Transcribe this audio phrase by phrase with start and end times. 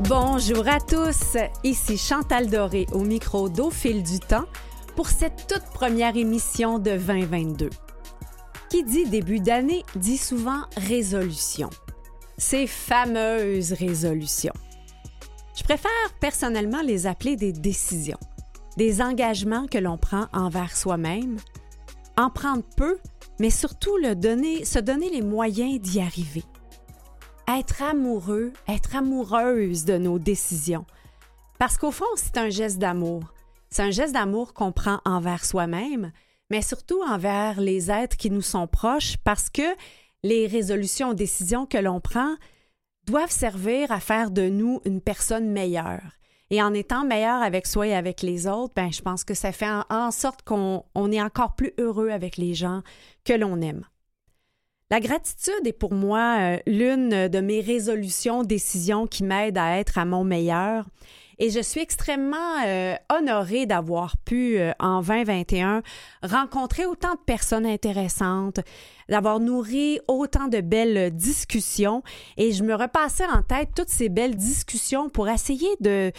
[0.00, 4.44] Bonjour à tous, ici Chantal Doré au micro d'Au du temps
[4.94, 7.70] pour cette toute première émission de 2022.
[8.68, 11.70] Qui dit début d'année dit souvent résolution.
[12.36, 14.52] Ces fameuses résolutions.
[15.56, 15.90] Je préfère
[16.20, 18.20] personnellement les appeler des décisions,
[18.76, 21.38] des engagements que l'on prend envers soi-même,
[22.18, 22.98] en prendre peu,
[23.40, 26.44] mais surtout se donner les moyens d'y arriver
[27.48, 30.86] être amoureux, être amoureuse de nos décisions.
[31.58, 33.22] Parce qu'au fond, c'est un geste d'amour.
[33.70, 36.12] C'est un geste d'amour qu'on prend envers soi-même,
[36.50, 39.76] mais surtout envers les êtres qui nous sont proches, parce que
[40.22, 42.34] les résolutions, décisions que l'on prend
[43.06, 46.16] doivent servir à faire de nous une personne meilleure.
[46.50, 49.52] Et en étant meilleur avec soi et avec les autres, ben, je pense que ça
[49.52, 52.82] fait en, sorte qu'on est encore plus heureux avec les gens
[53.24, 53.84] que l'on aime.
[54.88, 59.98] La gratitude est pour moi euh, l'une de mes résolutions, décisions qui m'aident à être
[59.98, 60.84] à mon meilleur.
[61.38, 65.82] Et je suis extrêmement euh, honorée d'avoir pu, euh, en 2021,
[66.22, 68.60] rencontrer autant de personnes intéressantes,
[69.10, 72.02] d'avoir nourri autant de belles discussions.
[72.38, 76.10] Et je me repassais en tête toutes ces belles discussions pour essayer de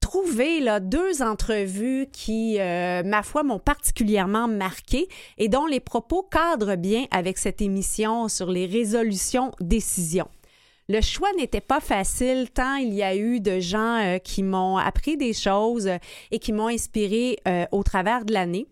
[0.00, 6.22] trouver là, deux entrevues qui, euh, ma foi, m'ont particulièrement marqué et dont les propos
[6.22, 10.28] cadrent bien avec cette émission sur les résolutions décisions.
[10.88, 14.76] Le choix n'était pas facile tant il y a eu de gens euh, qui m'ont
[14.76, 15.90] appris des choses
[16.30, 18.68] et qui m'ont inspiré euh, au travers de l'année.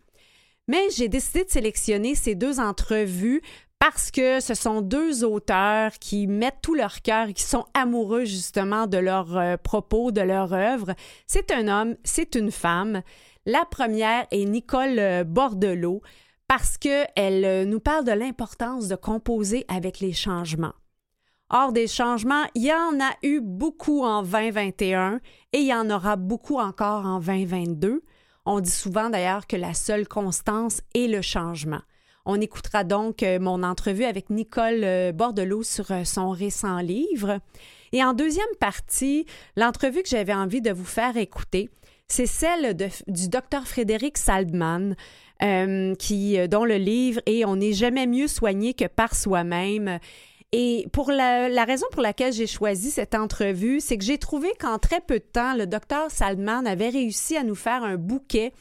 [0.68, 3.42] Mais j'ai décidé de sélectionner ces deux entrevues
[3.80, 8.24] parce que ce sont deux auteurs qui mettent tout leur cœur et qui sont amoureux
[8.24, 10.94] justement de leurs euh, propos, de leur œuvre.
[11.26, 13.02] C'est un homme, c'est une femme.
[13.44, 16.00] La première est Nicole Bordelot
[16.46, 20.74] parce qu'elle nous parle de l'importance de composer avec les changements.
[21.50, 25.20] Or, des changements, il y en a eu beaucoup en 2021
[25.52, 28.02] et il y en aura beaucoup encore en 2022.
[28.46, 31.80] On dit souvent d'ailleurs que la seule constance est le changement.
[32.27, 37.38] On écoutera donc euh, mon entrevue avec Nicole euh, Bordelot sur euh, son récent livre.
[37.92, 41.68] Et en deuxième partie, l'entrevue que j'avais envie de vous faire écouter,
[42.08, 44.96] c'est celle du docteur Frédéric Saldman,
[45.98, 49.98] qui, dont le livre est On n'est jamais mieux soigné que par soi-même.
[50.56, 54.78] Et pour la, raison pour laquelle j'ai choisi cette entrevue, c'est que j'ai trouvé qu'en
[54.78, 58.52] très peu de temps, le docteur Salman avait réussi à nous faire un bouquet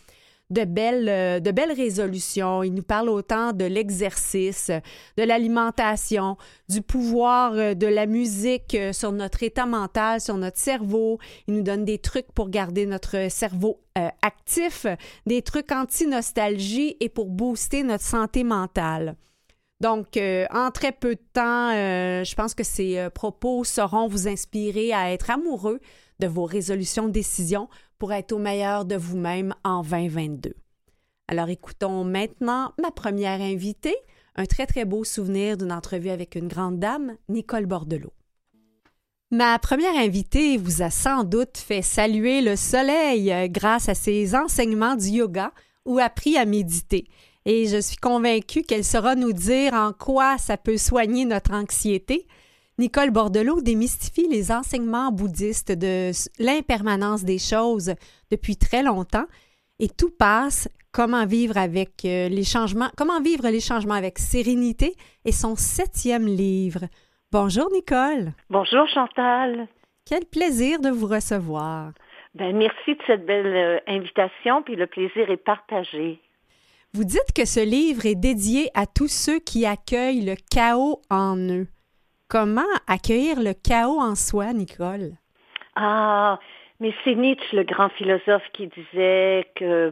[0.50, 2.64] de belles, euh, de belles résolutions.
[2.64, 4.72] Il nous parle autant de l'exercice,
[5.18, 6.36] de l'alimentation,
[6.68, 11.20] du pouvoir euh, de la musique euh, sur notre état mental, sur notre cerveau.
[11.48, 13.82] Il nous donne des trucs pour garder notre cerveau
[14.24, 14.88] actif,
[15.28, 19.16] des trucs anti-nostalgie et pour booster notre santé mentale.
[19.84, 24.08] Donc, euh, en très peu de temps, euh, je pense que ces euh, propos sauront
[24.08, 25.82] vous inspirer à être amoureux
[26.22, 27.68] de vos résolutions de décision
[28.00, 30.54] pour être au meilleur de vous-même en 2022.
[31.28, 33.98] Alors, écoutons maintenant ma première invitée,
[34.38, 38.14] un très très beau souvenir d'une entrevue avec une grande dame, Nicole Bordelot.
[39.32, 44.96] Ma première invitée vous a sans doute fait saluer le soleil grâce à ses enseignements
[44.96, 45.52] du yoga
[45.84, 47.10] ou appris à méditer
[47.46, 52.26] et je suis convaincue qu'elle saura nous dire en quoi ça peut soigner notre anxiété.
[52.80, 57.94] Nicole Bordelot démystifie les enseignements bouddhistes de l'impermanence des choses
[58.32, 59.28] depuis très longtemps
[59.80, 64.94] et tout passe comment vivre avec euh, les changements, comment vivre les changements avec sérénité
[65.26, 66.82] et son septième livre.
[67.32, 68.32] Bonjour Nicole.
[68.50, 69.68] Bonjour Chantal.
[70.06, 71.92] Quel plaisir de vous recevoir.
[72.36, 76.20] Ben, merci de cette belle euh, invitation, puis le plaisir est partagé.
[76.96, 81.36] Vous dites que ce livre est dédié à tous ceux qui accueillent le chaos en
[81.50, 81.66] eux.
[82.30, 85.14] Comment accueillir le chaos en soi, Nicole?
[85.76, 86.38] Ah,
[86.80, 89.92] mais c'est Nietzsche, le grand philosophe, qui disait que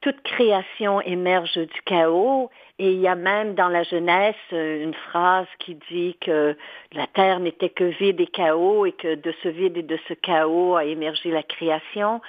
[0.00, 2.48] toute création émerge du chaos
[2.78, 6.56] et il y a même dans la jeunesse une phrase qui dit que
[6.92, 10.14] la terre n'était que vide et chaos et que de ce vide et de ce
[10.14, 12.22] chaos a émergé la création.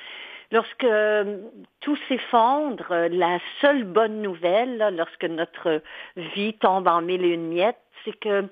[0.52, 1.42] Lorsque euh,
[1.80, 5.82] tout s'effondre, euh, la seule bonne nouvelle, lorsque notre
[6.16, 8.50] vie tombe en mille et une miettes, c'est que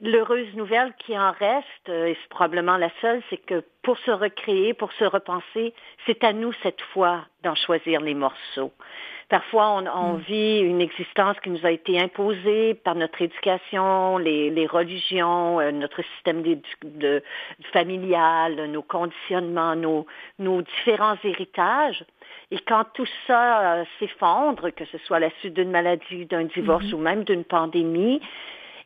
[0.00, 4.12] l'heureuse nouvelle qui en reste, euh, et c'est probablement la seule, c'est que pour se
[4.12, 5.74] recréer, pour se repenser,
[6.06, 8.72] c'est à nous cette fois d'en choisir les morceaux.
[9.28, 10.20] Parfois, on, mm.
[10.20, 16.02] vit une existence qui nous a été imposée par notre éducation, les, religions, euh, notre
[16.14, 16.42] système
[16.82, 17.22] de,
[17.72, 20.06] familial, nos conditionnements, nos,
[20.38, 22.04] nos différents héritages.
[22.50, 26.44] Et quand tout ça euh, s'effondre, que ce soit à la suite d'une maladie, d'un
[26.44, 26.94] divorce mm-hmm.
[26.94, 28.22] ou même d'une pandémie,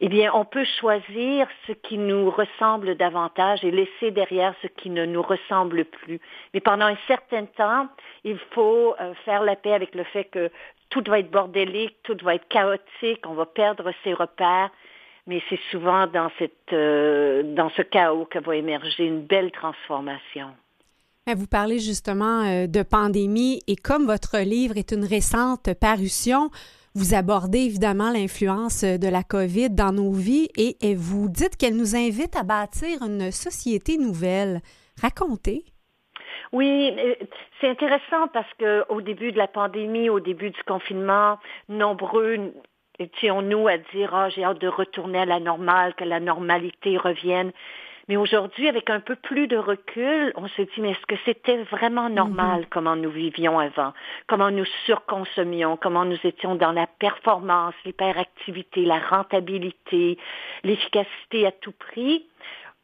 [0.05, 4.91] eh bien, on peut choisir ce qui nous ressemble davantage et laisser derrière ce qui
[4.91, 6.21] ne nous ressemble plus.
[6.53, 7.87] Mais pendant un certain temps,
[8.25, 10.51] il faut euh, faire la paix avec le fait que
[10.91, 14.71] tout va être bordélique, tout va être chaotique, on va perdre ses repères.
[15.29, 20.49] Mais c'est souvent dans, cette, euh, dans ce chaos que va émerger une belle transformation.
[21.29, 26.51] Vous parlez justement euh, de pandémie et comme votre livre est une récente parution,
[26.95, 31.97] vous abordez évidemment l'influence de la COVID dans nos vies et, vous dites qu'elle nous
[31.97, 34.61] invite à bâtir une société nouvelle.
[35.01, 35.65] Racontez.
[36.53, 37.15] Oui, euh,
[37.61, 41.39] c'est intéressant parce que au début de la pandémie, au début du confinement,
[41.71, 42.53] nombreux
[42.99, 47.53] étions-nous à dire ah, j'ai hâte de retourner à la normale, que la normalité revienne.
[48.09, 51.63] Mais aujourd'hui, avec un peu plus de recul, on se dit, mais est-ce que c'était
[51.65, 52.15] vraiment mhm.
[52.15, 53.93] normal comment nous vivions avant,
[54.27, 60.19] comment nous surconsommions, comment nous étions dans la performance, l'hyperactivité, la rentabilité,
[60.65, 62.27] l'efficacité à tout prix,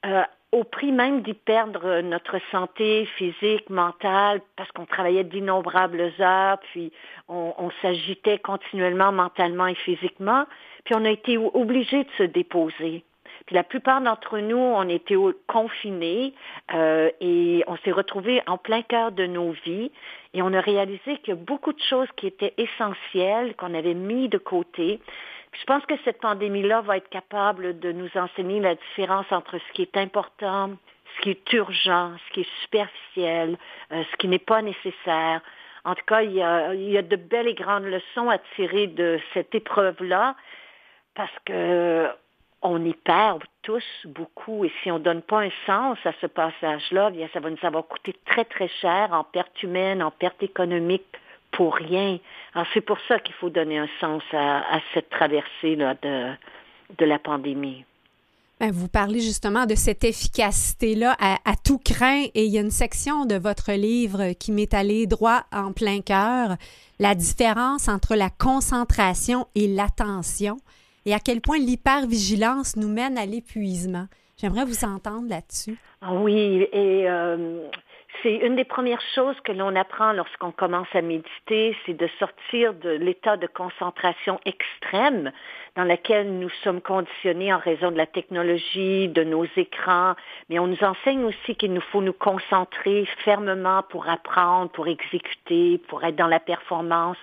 [0.07, 0.23] euh,
[0.53, 6.91] au prix même d'y perdre notre santé physique, mentale, parce qu'on travaillait d'innombrables heures, puis
[7.29, 10.47] on, on s'agitait continuellement mentalement et physiquement,
[10.85, 13.05] puis on a été obligé de se déposer
[13.51, 15.17] la plupart d'entre nous, on était
[15.47, 16.35] confinés
[16.75, 19.91] euh, et on s'est retrouvés en plein cœur de nos vies
[20.35, 23.95] et on a réalisé qu'il y a beaucoup de choses qui étaient essentielles, qu'on avait
[23.95, 25.01] mis de côté.
[25.53, 29.73] je pense que cette pandémie-là va être capable de nous enseigner la différence entre ce
[29.73, 30.73] qui est important,
[31.17, 33.57] ce qui est urgent, ce qui est superficiel,
[33.93, 35.41] euh, ce qui n'est pas nécessaire.
[35.85, 38.39] En tout cas, il y, a, il y a de belles et grandes leçons à
[38.57, 40.37] tirer de cette épreuve-là
[41.15, 42.09] parce que
[42.63, 44.65] on y perd tous beaucoup.
[44.65, 47.57] Et si on ne donne pas un sens à ce passage-là, bien, ça va nous
[47.63, 51.07] avoir coûté très, très cher en perte humaine, en perte économique,
[51.53, 52.19] pour rien.
[52.55, 56.33] Alors, c'est pour ça qu'il faut donner un sens à, cette traversée-là de,
[56.99, 57.85] de la pandémie.
[58.61, 62.61] Ben, vous parlez justement de cette efficacité-là à, à, tout craint et il y a
[62.61, 66.57] une section de votre livre qui m'est allée droit en plein cœur,
[66.99, 70.57] la différence entre la concentration et l'attention
[71.09, 74.09] et à quel point l'hypervigilance nous mène à l'épuisement.
[74.37, 75.79] J'aimerais vous entendre là-dessus.
[76.03, 77.67] Ah oui, et euh,
[78.23, 82.75] c'est une des premières choses que l'on apprend lorsqu'on commence à méditer, c'est de sortir
[82.75, 85.33] de l'état de concentration extrême
[85.77, 90.15] dans lequel nous sommes conditionnés en raison de la technologie, de nos écrans,
[90.51, 95.79] mais on nous enseigne aussi qu'il nous faut nous concentrer fermement pour apprendre, pour exécuter,
[95.89, 97.17] pour être dans la performance.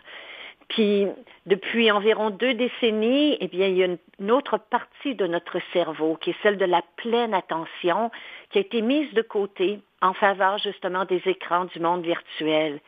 [0.69, 1.07] Puis,
[1.45, 6.17] depuis environ deux décennies, eh bien, il y a une, autre partie de notre cerveau,
[6.19, 8.11] qui est celle de la pleine attention,
[8.49, 12.79] qui a été mise de côté en faveur justement des écrans du monde virtuel.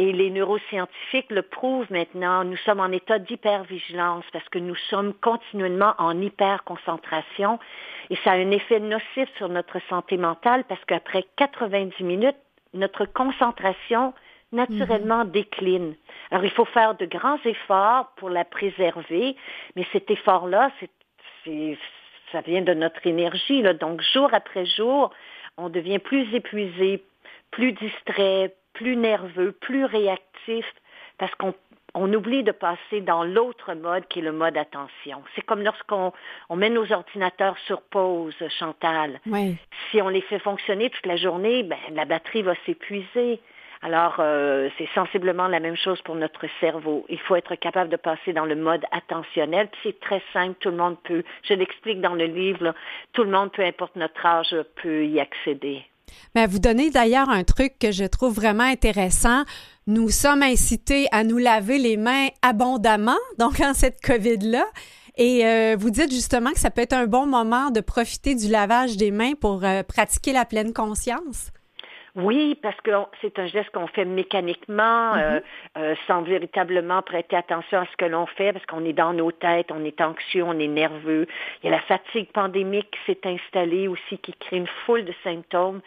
[0.00, 5.12] Et les neuroscientifiques le prouvent maintenant, nous sommes en état d'hypervigilance parce que nous sommes
[5.14, 7.58] continuellement en hyperconcentration
[8.08, 12.36] et ça a un effet nocif sur notre santé mentale parce qu'après 90 minutes,
[12.74, 14.14] notre concentration
[14.52, 15.30] naturellement mhm.
[15.30, 15.94] décline.
[16.30, 19.36] Alors, il faut faire de grands efforts pour la préserver,
[19.76, 20.70] mais cet effort-là,
[21.44, 21.78] c'est,
[22.32, 23.62] ça vient de notre énergie.
[23.62, 23.74] Là.
[23.74, 25.10] Donc, jour après jour,
[25.56, 27.02] on devient plus épuisé,
[27.50, 30.66] plus distrait, plus nerveux, plus réactif,
[31.18, 31.54] parce qu'on
[31.94, 35.22] on oublie de passer dans l'autre mode qui est le mode attention.
[35.34, 36.12] C'est comme lorsqu'on
[36.48, 39.20] on met nos ordinateurs sur pause, Chantal.
[39.90, 43.40] Si on les fait fonctionner toute la journée, ben, la batterie va s'épuiser.
[43.82, 47.06] Alors, euh, c'est sensiblement la même chose pour notre cerveau.
[47.08, 49.68] Il faut être capable de passer dans le mode attentionnel.
[49.82, 52.74] C'est très simple, tout le monde peut, je l'explique dans le livre,
[53.12, 55.84] tout le monde, peu importe notre âge, peut y accéder.
[56.34, 59.44] Mais vous donnez d'ailleurs un truc que je trouve vraiment intéressant.
[59.86, 64.64] Nous sommes incités à nous laver les mains abondamment, donc en cette COVID-là.
[65.16, 68.48] Et euh, vous dites justement que ça peut être un bon moment de profiter du
[68.48, 71.50] lavage des mains pour euh, pratiquer la pleine conscience.
[72.18, 75.22] Oui, parce que c'est un geste qu'on fait mécaniquement, mm-hmm.
[75.22, 75.40] euh,
[75.78, 79.30] euh, sans véritablement prêter attention à ce que l'on fait, parce qu'on est dans nos
[79.30, 81.28] têtes, on est anxieux, on est nerveux.
[81.62, 85.14] Il y a la fatigue pandémique qui s'est installée aussi, qui crée une foule de
[85.22, 85.80] symptômes.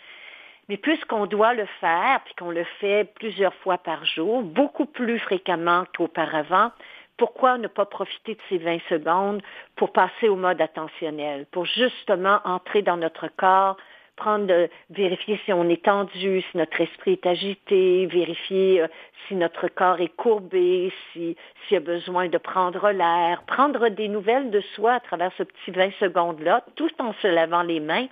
[0.70, 5.20] Mais puisqu'on doit le faire, puis qu'on le fait plusieurs fois par jour, beaucoup plus
[5.20, 6.72] fréquemment qu'auparavant,
[7.18, 9.42] pourquoi ne pas profiter de ces 20 secondes
[9.76, 13.76] pour passer au mode attentionnel, pour justement entrer dans notre corps,
[14.22, 18.88] prendre vérifier si on est tendu, si notre esprit est agité, vérifier euh,
[19.28, 21.36] si notre corps est courbé, s'il
[21.72, 25.72] y a besoin de prendre l'air, prendre des nouvelles de soi à travers ce petit
[25.72, 28.08] 20 secondes-là, tout en se lavant les mains.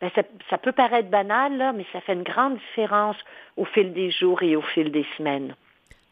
[0.00, 3.16] Ben, ça, ça, peut paraître banal, là, mais ça fait une grande différence
[3.56, 5.56] au fil des jours et au fil des semaines.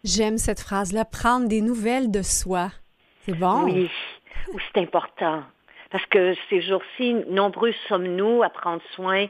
[0.02, 2.70] J'aime cette phrase-là, prendre des nouvelles de soi.
[3.20, 3.62] C'est bon?
[3.64, 3.88] Oui,
[4.72, 5.44] c'est important.
[5.90, 9.26] Parce que ces jours-ci, nombreux sommes-nous à prendre soin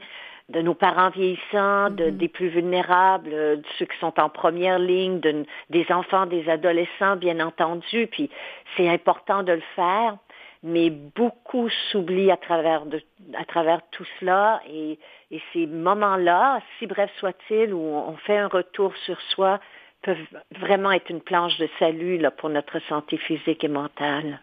[0.49, 2.17] de nos parents vieillissants, de, mm-hmm.
[2.17, 7.17] des plus vulnérables, de ceux qui sont en première ligne, de, des enfants, des adolescents,
[7.17, 8.07] bien entendu.
[8.07, 8.31] Puis
[8.77, 10.17] c'est important de le faire,
[10.63, 13.03] mais beaucoup s'oublient à travers, de,
[13.37, 14.61] à travers tout cela.
[14.71, 14.99] Et,
[15.33, 19.59] et ces moments-là, si brefs soient-ils, où on fait un retour sur soi,
[20.03, 20.17] peuvent
[20.61, 24.39] vraiment être une planche de salut là, pour notre santé physique et mentale.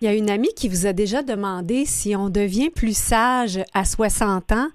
[0.00, 3.58] Il y a une amie qui vous a déjà demandé si on devient plus sage
[3.74, 4.68] à 60 ans.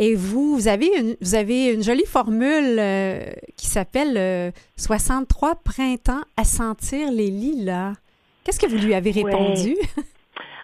[0.00, 3.18] Et vous, vous avez une, vous avez une jolie formule euh,
[3.56, 7.94] qui s'appelle 63 euh, printemps à sentir les lilas.
[8.44, 9.74] Qu'est-ce que vous lui avez répondu?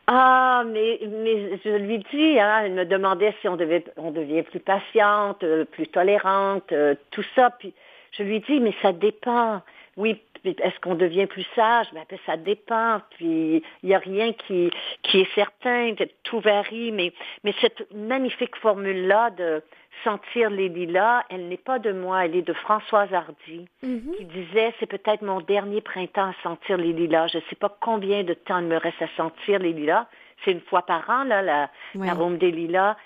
[0.07, 4.43] Ah, mais, mais je lui dis, hein, elle me demandait si on, devait, on devient
[4.43, 6.75] plus patiente, euh, plus tolérante,
[7.11, 7.49] tout ça.
[7.59, 7.73] Puis
[8.13, 9.63] je lui dis, mais ça dépend.
[9.97, 11.87] Oui, est-ce qu'on devient plus sage?
[11.93, 13.01] Ben, ben, ça dépend.
[13.11, 14.71] Puis il n'y a rien qui,
[15.03, 15.95] qui est certain.
[16.23, 16.93] Tout varie.
[16.93, 17.13] Mais,
[17.45, 19.63] mais cette magnifique formule-là de
[20.03, 24.17] sentir les lilas, elle n'est pas de moi, elle est de Françoise Hardy, mm-hmm.
[24.17, 27.29] qui disait c'est peut-être mon dernier printemps à sentir les lilas.
[27.29, 30.07] Je ne sais pas combien de temps il me reste à sentir les lilas.
[30.45, 32.97] C'est une fois par an, là, la, l'arôme des lilas.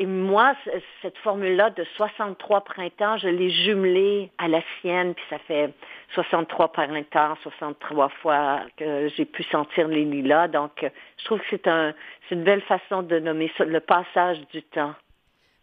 [0.00, 0.54] Et moi,
[1.02, 5.74] cette formule-là de 63 printemps, je l'ai jumelée à la sienne, puis ça fait
[6.14, 10.48] 63 printemps, 63 fois que j'ai pu sentir les lilas.
[10.48, 10.70] Donc,
[11.18, 11.92] je trouve que c'est un,
[12.30, 14.94] une belle façon de nommer ça, le passage du temps.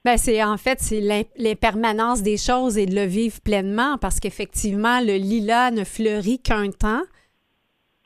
[0.06, 1.02] Ben, c'est en fait c'est
[1.36, 6.70] l'impermanence des choses et de le vivre pleinement parce qu'effectivement le lilas ne fleurit qu'un
[6.70, 7.02] temps.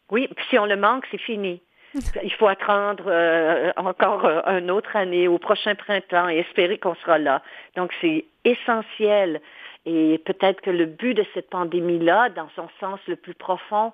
[0.10, 1.62] Oui, puis si on le manque, c'est fini.
[2.24, 6.96] Il faut attendre euh, encore euh, une autre année au prochain printemps et espérer qu'on
[6.96, 7.42] sera là.
[7.76, 9.42] Donc c'est essentiel.
[9.86, 13.92] Et peut-être que le but de cette pandémie-là, dans son sens le plus profond,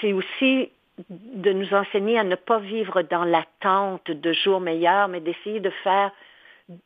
[0.00, 0.70] c'est aussi
[1.08, 5.70] de nous enseigner à ne pas vivre dans l'attente de jours meilleurs, mais d'essayer de
[5.82, 6.12] faire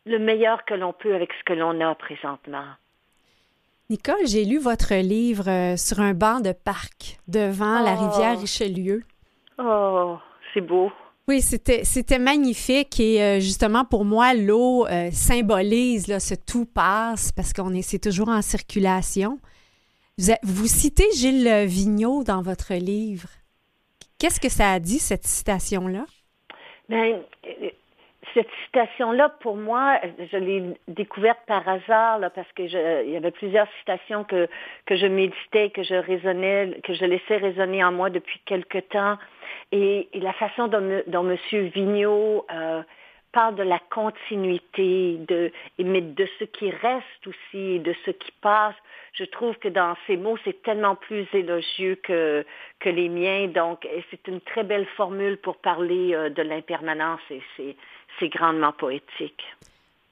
[0.06, 2.64] le meilleur que l'on peut avec ce que l'on a présentement.
[3.90, 8.08] Nicole, j'ai lu votre livre euh, sur un banc de parc devant la oh.
[8.08, 9.02] rivière Richelieu.
[9.58, 10.18] Oh,
[10.58, 10.90] c'est beau.
[11.28, 16.64] Oui, c'était, c'était magnifique et euh, justement pour moi, l'eau euh, symbolise là, ce tout
[16.64, 19.38] passe parce qu'on est, c'est toujours en circulation.
[20.16, 23.28] Vous, vous citez Gilles Vigneault dans votre livre.
[24.18, 26.06] Qu'est-ce que ça a dit, cette citation-là?
[26.88, 27.20] Bien,
[28.34, 30.00] cette citation-là, pour moi,
[30.32, 34.48] je l'ai découverte par hasard, là, parce que y avait plusieurs citations que,
[34.86, 39.18] que je méditais, que je raisonnais, que je laissais résonner en moi depuis quelque temps.
[39.72, 41.36] Et, la façon dont, dont M.
[41.68, 42.82] Vigneault euh,
[43.32, 48.74] parle de la continuité, de, mais de ce qui reste aussi, de ce qui passe,
[49.12, 52.44] je trouve que dans ces mots, c'est tellement plus élogieux que,
[52.80, 53.48] que les miens.
[53.48, 57.76] Donc, c'est une très belle formule pour parler euh, de l'impermanence et c'est
[58.18, 59.42] c'est grandement poétique.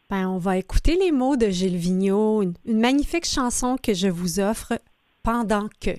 [0.09, 4.39] Ben, on va écouter les mots de Gilles Vigneault, une, magnifique chanson que je vous
[4.39, 4.75] offre
[5.23, 5.91] pendant que.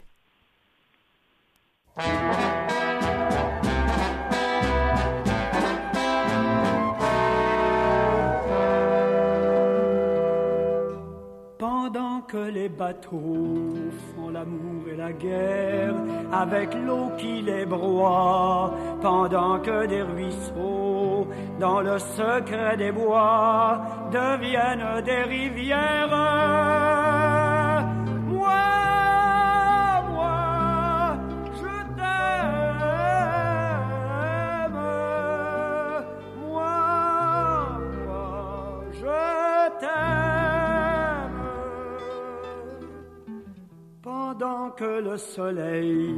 [12.28, 13.74] Que les bateaux
[14.14, 15.96] font l'amour et la guerre,
[16.32, 21.28] avec l'eau qui les broie, pendant que des ruisseaux
[21.60, 23.82] dans le secret des bois
[24.12, 27.07] deviennent des rivières.
[44.78, 46.14] Que le soleil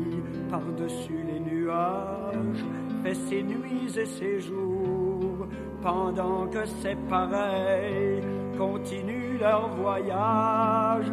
[0.50, 2.66] par-dessus les nuages
[3.04, 5.48] fait ses nuits et ses jours,
[5.82, 8.22] pendant que c'est pareil
[8.58, 11.06] continuent leur voyage,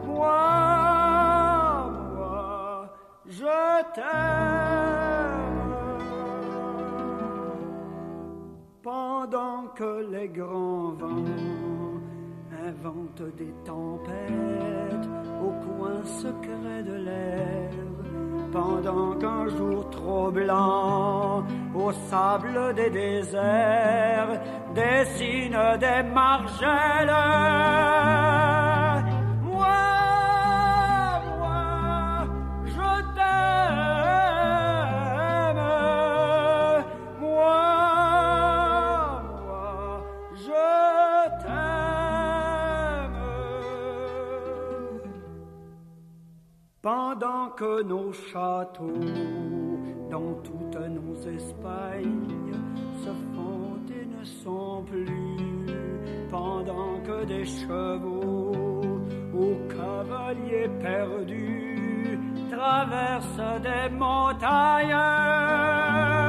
[0.05, 0.43] Moi,
[2.17, 2.89] moi,
[3.29, 4.58] je t'aime.
[9.79, 11.23] Que les grands vents
[12.67, 15.07] invente des tempêtes
[15.41, 17.71] au coin secret de l'air,
[18.51, 24.41] pendant qu'un jour trop blanc au sable des déserts
[24.75, 27.15] dessine des margelles.
[47.59, 49.03] Que nos châteaux,
[50.09, 52.53] dans toutes nos Espagnes,
[53.03, 55.65] se font et ne sont plus,
[56.31, 58.53] pendant que des chevaux
[59.33, 62.17] aux cavaliers perdus
[62.49, 66.28] traversent des montagnes.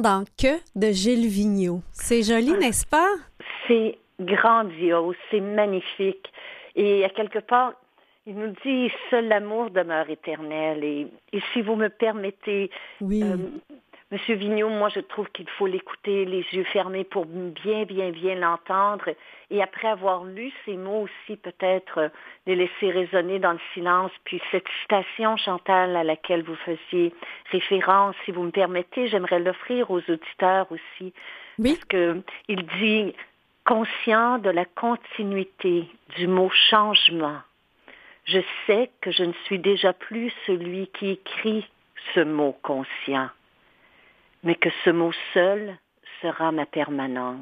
[0.00, 1.80] Pendant que de Gilles Vigneault.
[1.90, 2.58] C'est joli, ah.
[2.60, 3.10] n'est-ce pas?
[3.66, 6.32] C'est grandiose, c'est magnifique.
[6.76, 7.72] Et à quelque part,
[8.24, 10.84] il nous dit seul l'amour demeure éternel.
[10.84, 11.08] Et,
[11.52, 13.24] si vous me permettez, oui.
[13.24, 13.38] Euh,
[14.10, 18.36] Monsieur Vigneault, moi, je trouve qu'il faut l'écouter les yeux fermés pour bien, bien, bien
[18.36, 19.10] l'entendre.
[19.50, 22.10] Et après avoir lu ces mots aussi, peut-être
[22.46, 24.10] les laisser résonner dans le silence.
[24.24, 27.12] Puis cette citation, Chantal, à laquelle vous faisiez
[27.52, 31.12] référence, si vous me permettez, j'aimerais l'offrir aux auditeurs aussi.
[31.58, 31.74] Oui.
[31.74, 33.14] Parce que il dit,
[33.66, 35.84] conscient de la continuité
[36.16, 37.40] du mot changement,
[38.24, 41.68] je sais que je ne suis déjà plus celui qui écrit
[42.14, 43.28] ce mot conscient
[44.42, 45.76] mais que ce mot seul
[46.20, 47.38] sera ma permanence.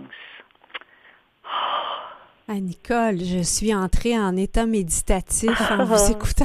[2.49, 6.45] Ah, Nicole, je suis entrée en état méditatif en vous écoutant.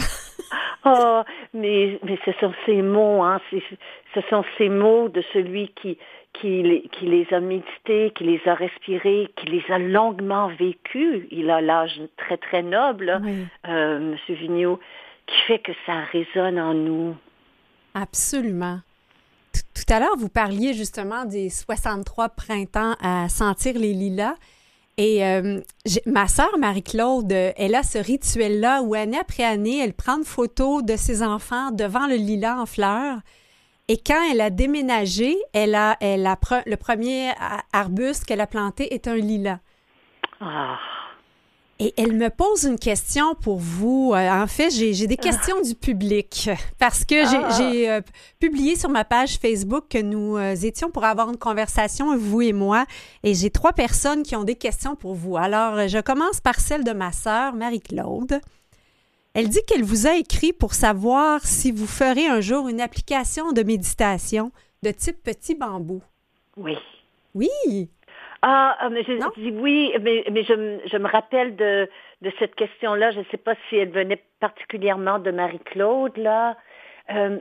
[0.86, 1.22] oh,
[1.54, 6.00] mais, mais ce sont ces mots, hein, ce sont ces mots de celui qui,
[6.34, 11.28] qui, les, qui les a médités, qui les a respirés, qui les a longuement vécus.
[11.30, 13.22] Il a l'âge très, très noble,
[13.68, 14.36] euh, M.
[14.36, 14.80] Vigneault,
[15.28, 17.16] qui fait que ça résonne en nous.
[17.94, 18.80] Absolument.
[19.91, 24.36] Tout à l'heure, vous parliez justement des 63 printemps à sentir les lilas.
[24.95, 25.60] Et euh,
[26.06, 30.82] ma sœur Marie-Claude, elle a ce rituel-là où année après année, elle prend une photo
[30.82, 33.17] de ses enfants devant le lilas en fleurs.
[33.89, 37.34] Et quand elle a déménagé, elle a, elle a le premier
[37.73, 39.60] arbuste qu'elle a planté est un lilas.
[40.39, 40.77] Ah.
[41.84, 44.12] Et elle me pose une question pour vous.
[44.13, 47.98] Euh, en fait, j'ai des questions du public parce que j'ai ah.
[47.98, 48.02] euh,
[48.39, 52.54] publié sur ma page Facebook que nous euh, étions pour avoir une conversation, vous et
[52.54, 52.86] moi,
[53.24, 55.38] et j'ai trois personnes qui ont des questions pour vous.
[55.38, 58.41] Alors, je commence par celle de ma sœur, Marie-Claude.
[59.34, 63.54] Elle dit qu'elle vous a écrit pour savoir si vous ferez un jour une application
[63.54, 64.52] de méditation
[64.84, 66.04] de type petit bambou.
[66.58, 66.76] Oui.
[67.34, 67.89] Oui.
[68.43, 71.88] Ah, ah, mais je dis oui, mais, mais je, je, me rappelle de,
[72.21, 73.12] de cette question-là.
[73.12, 76.58] Je ne sais pas si elle venait particulièrement de Marie-Claude, là.
[77.12, 77.38] Euh,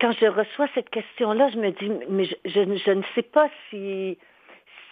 [0.00, 3.48] quand je reçois cette question-là, je me dis, mais je, je, je, ne sais pas
[3.70, 4.18] si,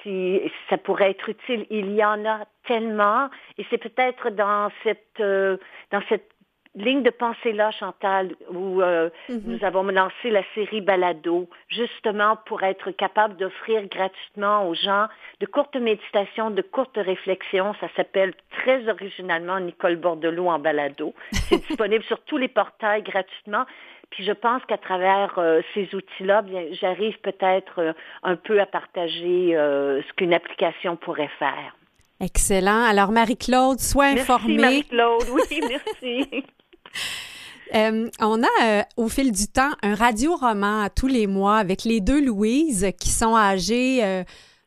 [0.02, 1.66] si ça pourrait être utile.
[1.70, 5.56] Il y en a tellement, et c'est peut-être dans cette, euh,
[5.90, 6.31] dans cette
[6.74, 9.42] ligne de pensée là, Chantal, où euh, mm-hmm.
[9.44, 15.06] nous avons lancé la série Balado, justement pour être capable d'offrir gratuitement aux gens
[15.40, 17.74] de courtes méditations, de courtes réflexions.
[17.80, 18.32] Ça s'appelle
[18.62, 21.14] très originalement Nicole Bordelot en Balado.
[21.32, 23.64] C'est disponible sur tous les portails gratuitement.
[24.11, 29.52] Puis je pense qu'à travers euh, ces outils-là, j'arrive peut-être euh, un peu à partager
[29.52, 31.74] ce qu'une application pourrait faire.
[32.22, 32.85] Excellent.
[32.85, 34.56] Alors, Marie-Claude, sois informée.
[34.56, 35.24] Merci, Marie-Claude.
[35.32, 36.44] Oui, merci.
[37.74, 42.00] Euh, on a euh, au fil du temps un radio-roman tous les mois avec les
[42.00, 44.24] deux Louise qui sont âgées euh,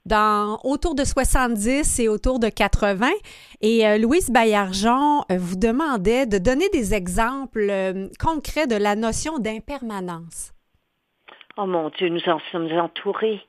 [0.08, 3.10] dans autour de 70 et autour de 80.
[3.62, 7.72] Et Louise Baillargeon vous demandait de donner des exemples
[8.20, 10.52] concrets de la notion d'impermanence.
[11.58, 13.42] Oh mon Dieu, nous en sommes entourés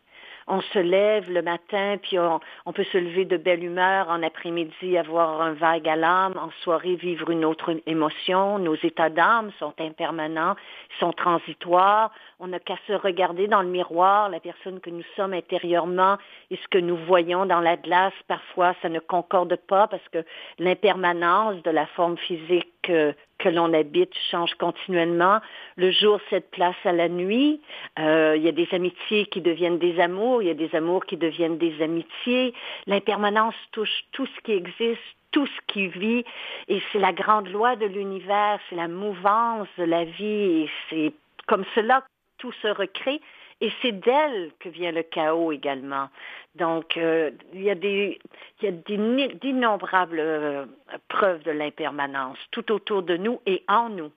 [0.49, 4.97] on se lève le matin, puis on, peut se lever de belle humeur, en après-midi
[4.97, 8.59] avoir un vague à l'âme, en soirée vivre une autre émotion.
[8.59, 10.55] Nos états d'âme sont impermanents,
[11.01, 12.13] sont transitoires.
[12.39, 16.19] On n'a qu'à se regarder dans le miroir, la personne que nous sommes intérieurement
[16.51, 18.13] et ce que nous voyons dans la glace.
[18.29, 20.23] Parfois, ça ne concorde pas parce que
[20.59, 23.15] l'impermanence de la forme physique que,
[23.47, 25.41] l'on habite change continuellement.
[25.77, 27.63] Le jour cède place à la nuit.
[27.99, 31.07] Euh, il y a des amitiés qui deviennent des amours, il y a des amours
[31.07, 32.53] qui deviennent des amitiés.
[32.87, 36.25] L'impermanence touche tout ce qui existe, tout ce qui vit.
[36.69, 40.65] Et c'est la grande loi de l'univers, c'est la mouvance de la vie.
[40.65, 41.13] Et c'est
[41.47, 42.03] comme cela
[42.47, 43.21] tout se recrée.
[43.63, 46.09] Et c'est d'elle que vient le chaos également.
[46.57, 48.19] Donc, euh, il y a des,
[48.61, 50.67] d'innombrables euh,
[51.09, 54.11] preuves de l'impermanence tout autour de nous et en nous.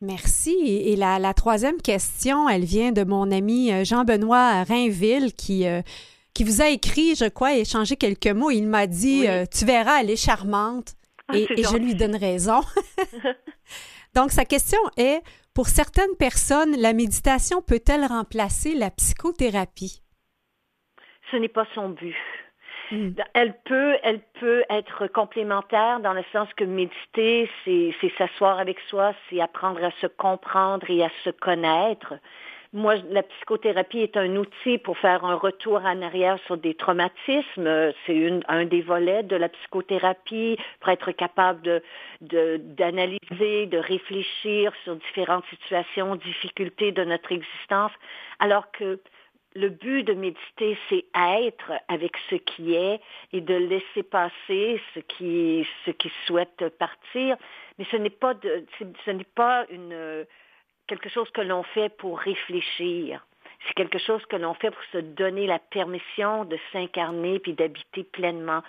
[0.00, 0.82] Merci.
[0.86, 5.66] Et la, troisième question, elle vient de mon ami euh, Jean-Benoît Rainville qui,
[6.32, 8.50] qui vous a écrit, je crois, et échangé quelques mots.
[8.50, 10.94] Il m'a dit Tu verras, elle est charmante.
[11.28, 12.60] Ah, et, et je lui donne raison.
[14.14, 15.22] Donc, sa question est
[15.54, 20.02] pour certaines personnes, la méditation peut-elle remplacer la psychothérapie?
[21.30, 22.16] Ce n'est pas son but.
[22.90, 23.12] Hmm.
[23.32, 29.14] Elle peut, elle peut être complémentaire dans le sens que méditer, c'est s'asseoir avec soi,
[29.28, 32.14] c'est apprendre à se comprendre et à se connaître
[32.74, 37.92] moi, la psychothérapie est un outil pour faire un retour en arrière sur des traumatismes.
[38.04, 41.82] C'est un des volets de la psychothérapie pour être capable
[42.20, 47.92] d'analyser, de, réfléchir sur différentes situations, difficultés de notre existence,
[48.40, 48.98] alors que
[49.54, 53.00] le but de méditer, c'est être avec ce qui est
[53.32, 57.36] et de laisser passer ce qui, ce qui souhaite partir.
[57.78, 58.66] Mais ce n'est pas, de,
[59.04, 60.26] ce n'est pas une
[60.86, 63.24] quelque chose que l'on fait pour réfléchir.
[63.66, 68.04] C'est quelque chose que l'on fait pour se donner la permission de s'incarner puis d'habiter
[68.04, 68.62] pleinement.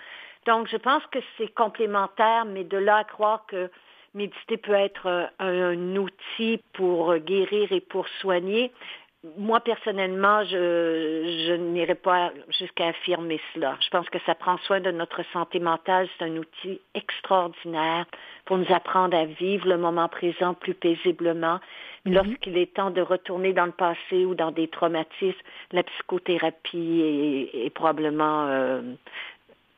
[0.46, 3.70] Donc, je pense que c'est complémentaire, mais de là à croire que
[4.14, 8.72] méditer peut être un, outil pour guérir et pour soigner,
[9.36, 13.76] moi, personnellement, je, je n'irai pas jusqu'à affirmer cela.
[13.80, 16.08] Je pense que ça prend soin de notre santé mentale.
[16.18, 18.06] C'est un outil extraordinaire
[18.44, 21.60] pour nous apprendre à vivre le moment présent plus paisiblement.
[22.04, 22.14] Mhm.
[22.14, 25.38] Lorsqu'il est temps de retourner dans le passé ou dans des traumatismes,
[25.72, 28.82] la psychothérapie est, probablement euh,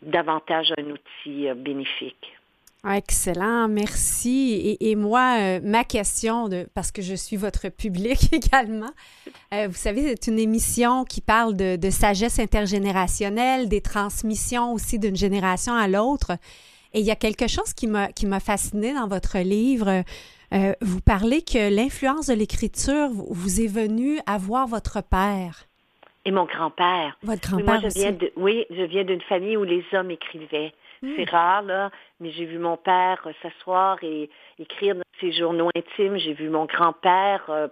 [0.03, 2.38] davantage un outil euh, bénéfique.
[2.87, 4.77] Excellent, merci.
[4.81, 8.91] Et, moi, euh, ma question, de, parce que je suis votre public également,
[9.53, 15.17] euh, vous savez, c'est une émission qui parle de, sagesse intergénérationnelle, des transmissions aussi d'une
[15.17, 16.33] génération à l'autre.
[16.95, 20.05] Et il y a quelque chose qui m'a qui m'a fasciné dans votre livre.
[20.55, 25.67] Euh, vous parlez que l'influence de l'écriture vous est venue à voir votre père.
[26.25, 27.19] Et mon grand-père.
[27.23, 30.73] Votre grand-père oui, oui, je viens d'une famille où les hommes écrivaient.
[31.01, 36.17] C'est rare, là, mais j'ai vu mon père euh, s'asseoir et écrire ses journaux intimes.
[36.17, 37.69] J'ai vu mon grand-père euh,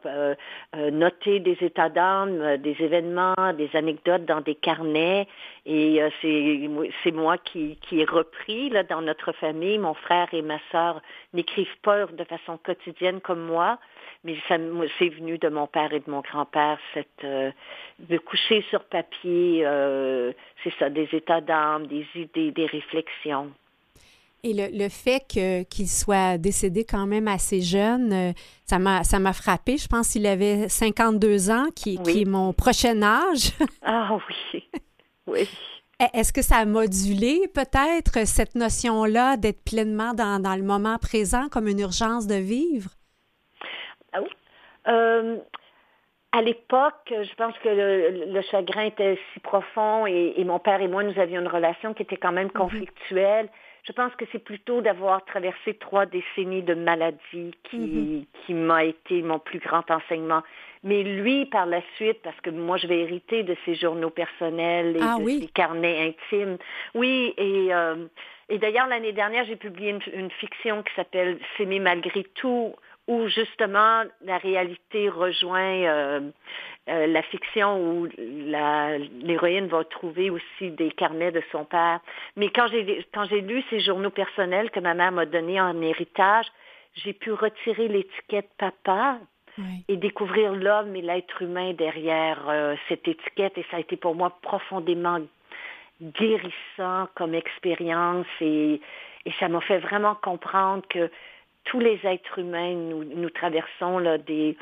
[0.74, 5.26] euh, noter des états d'âme, des événements, des anecdotes dans des carnets.
[5.64, 9.78] Et c'est moi qui, qui ai repris là, dans notre famille.
[9.78, 11.00] Mon frère et ma sœur
[11.34, 13.78] n'écrivent pas de façon quotidienne comme moi
[14.26, 14.56] mais ça
[14.98, 16.78] c'est venu de mon père et de mon grand-père,
[17.24, 17.50] euh,
[18.00, 20.32] de coucher sur papier, euh,
[20.62, 23.52] c'est ça, des états d'âme, des idées, des réflexions.
[24.46, 28.32] Et le, le fait qu'il soit décédé quand même assez jeune, euh,
[28.64, 29.76] ça m'a ça m'a frappé.
[29.76, 33.50] Je pense qu'il avait 52 ans, qui, qui, est mon prochain âge.
[33.82, 34.16] ah
[34.52, 34.64] oui,
[35.26, 35.48] oui.
[36.14, 41.48] Est-ce que ça a modulé peut-être cette notion-là d'être pleinement dans, dans, le moment présent
[41.48, 42.90] comme une urgence de vivre?
[44.12, 44.20] Ah
[44.88, 45.38] euh,
[46.32, 51.02] à l'époque, je pense que le, chagrin était si profond et, mon père et moi,
[51.02, 52.60] nous avions une relation qui était quand même mhm.
[52.60, 53.48] conflictuelle.
[53.86, 58.24] Je pense que c'est plutôt d'avoir traversé trois décennies de maladie qui, mhm.
[58.44, 60.42] qui m'a été mon plus grand enseignement.
[60.82, 64.96] Mais lui, par la suite, parce que moi, je vais hériter de ses journaux personnels
[64.96, 66.58] et ah de ses carnets intimes.
[66.94, 68.06] Oui, et, euh,
[68.48, 72.74] et d'ailleurs, l'année dernière, j'ai publié une, une fiction qui s'appelle S'aimer malgré tout,
[73.08, 76.20] où justement la réalité rejoint euh,
[76.88, 82.00] euh, la fiction où l'héroïne va trouver aussi des carnets de son père.
[82.36, 85.80] Mais quand j'ai quand j'ai lu ces journaux personnels que ma mère m'a donnés en
[85.82, 86.46] héritage,
[86.94, 89.18] j'ai pu retirer l'étiquette papa
[89.88, 93.56] et découvrir l'homme et l'être humain derrière euh, cette étiquette.
[93.56, 95.20] Et ça a été pour moi profondément
[96.02, 98.80] guérissant comme expérience et,
[99.24, 101.10] et ça m'a fait vraiment comprendre que
[101.66, 104.56] tous les êtres humains, nous, traversons des,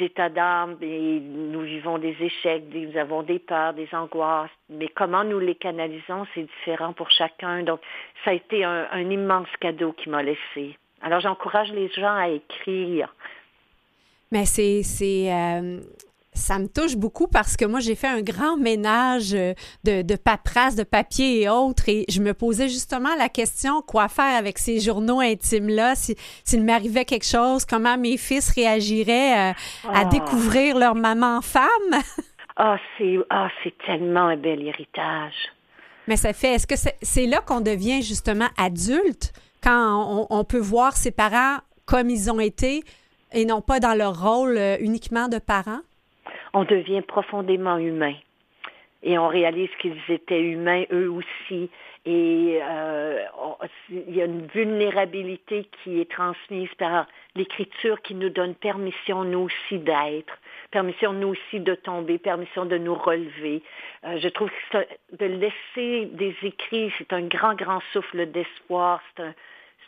[0.00, 5.24] états d'âme et nous vivons des échecs, nous avons des peurs, des angoisses, mais comment
[5.24, 7.62] nous les canalisons, c'est différent pour chacun.
[7.62, 7.80] Donc,
[8.24, 10.76] ça a été un, immense cadeau qui m'a laissé.
[11.00, 13.14] Alors, j'encourage les gens à écrire.
[14.32, 15.80] Mais c'est, c'est, euh,
[16.36, 20.16] ça me touche beaucoup parce que moi, j'ai fait un grand ménage euh, de, de
[20.16, 24.58] paperasse, de papier et autres, et je me posais justement la question quoi faire avec
[24.58, 29.52] ces journaux intimes-là, s'il m'arrivait quelque chose, comment mes fils réagiraient euh,
[29.88, 30.04] à ah.
[30.04, 31.66] découvrir leur maman femme?
[32.58, 35.34] Ah, c'est ah, c'est tellement un bel héritage.
[36.08, 40.96] Mais ça fait, est-ce que c'est là qu'on devient justement adulte quand on, peut voir
[40.96, 42.82] ses parents comme ils ont été
[43.32, 45.80] et non pas dans leur rôle euh, uniquement de parents?
[46.58, 48.14] On devient profondément humain
[49.02, 51.68] et on réalise qu'ils étaient humains eux aussi.
[52.06, 53.22] Et euh,
[53.90, 59.40] il y a une vulnérabilité qui est transmise par l'écriture qui nous donne permission, nous
[59.40, 60.38] aussi, d'être,
[60.70, 63.62] permission, nous aussi, de tomber, permission de nous relever.
[64.06, 64.78] Euh, je trouve que
[65.12, 69.02] de laisser des écrits, c'est un grand, grand souffle d'espoir.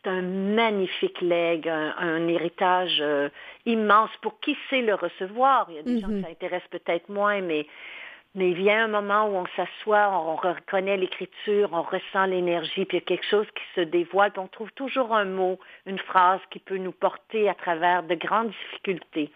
[0.03, 3.29] C'est un magnifique legs, un, héritage euh,
[3.67, 5.67] immense pour qui sait le recevoir.
[5.71, 6.23] Il y a des gens qui mhm.
[6.23, 7.67] ça intéresse peut-être moins, mais
[8.35, 12.99] mais il vient un moment où on s'assoit, on reconnaît l'écriture, on ressent l'énergie, puis
[12.99, 15.99] il y a quelque chose qui se dévoile, puis on trouve toujours un mot, une
[15.99, 19.33] phrase qui peut nous porter à travers de grandes difficultés.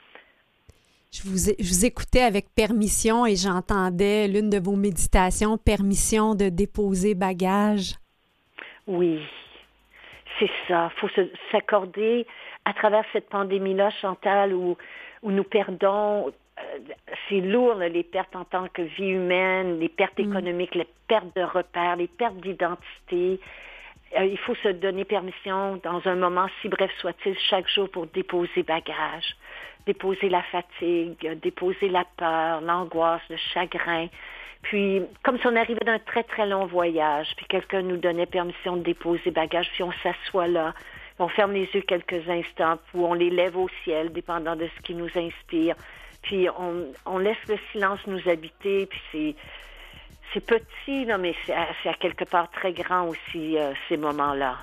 [1.11, 6.49] Je vous, je vous écoutais avec permission et j'entendais l'une de vos méditations, permission de
[6.49, 7.97] déposer bagage.
[8.87, 9.21] Oui,
[10.43, 10.91] c'est ça.
[10.97, 11.09] Il faut
[11.51, 12.27] s'accorder
[12.65, 14.77] à travers cette pandémie-là, Chantal, où,
[15.23, 16.79] où nous perdons euh,
[17.29, 20.31] c'est lourd, les pertes en tant que vie humaine, les pertes mm.
[20.31, 23.41] économiques, les pertes de repères, les pertes d'identité.
[24.19, 28.07] Euh, il faut se donner permission, dans un moment si bref soit-il, chaque jour pour
[28.09, 29.37] déposer bagage,
[29.87, 34.09] déposer la fatigue, déposer la peur, l'angoisse, le chagrin.
[34.63, 38.77] Puis, comme si on arrivait d'un très, très long voyage, puis quelqu'un nous donnait permission
[38.77, 40.73] de déposer bagage, puis on s'assoit là,
[41.19, 44.83] on ferme les yeux quelques instants, ou on les lève au ciel, dépendant de ce
[44.83, 45.75] qui nous inspire.
[46.23, 46.49] Puis
[47.07, 49.35] on, laisse le silence nous habiter, puis c'est
[50.33, 54.57] c'est petit, là, mais c'est à, quelque part très grand aussi, euh, ces moments-là.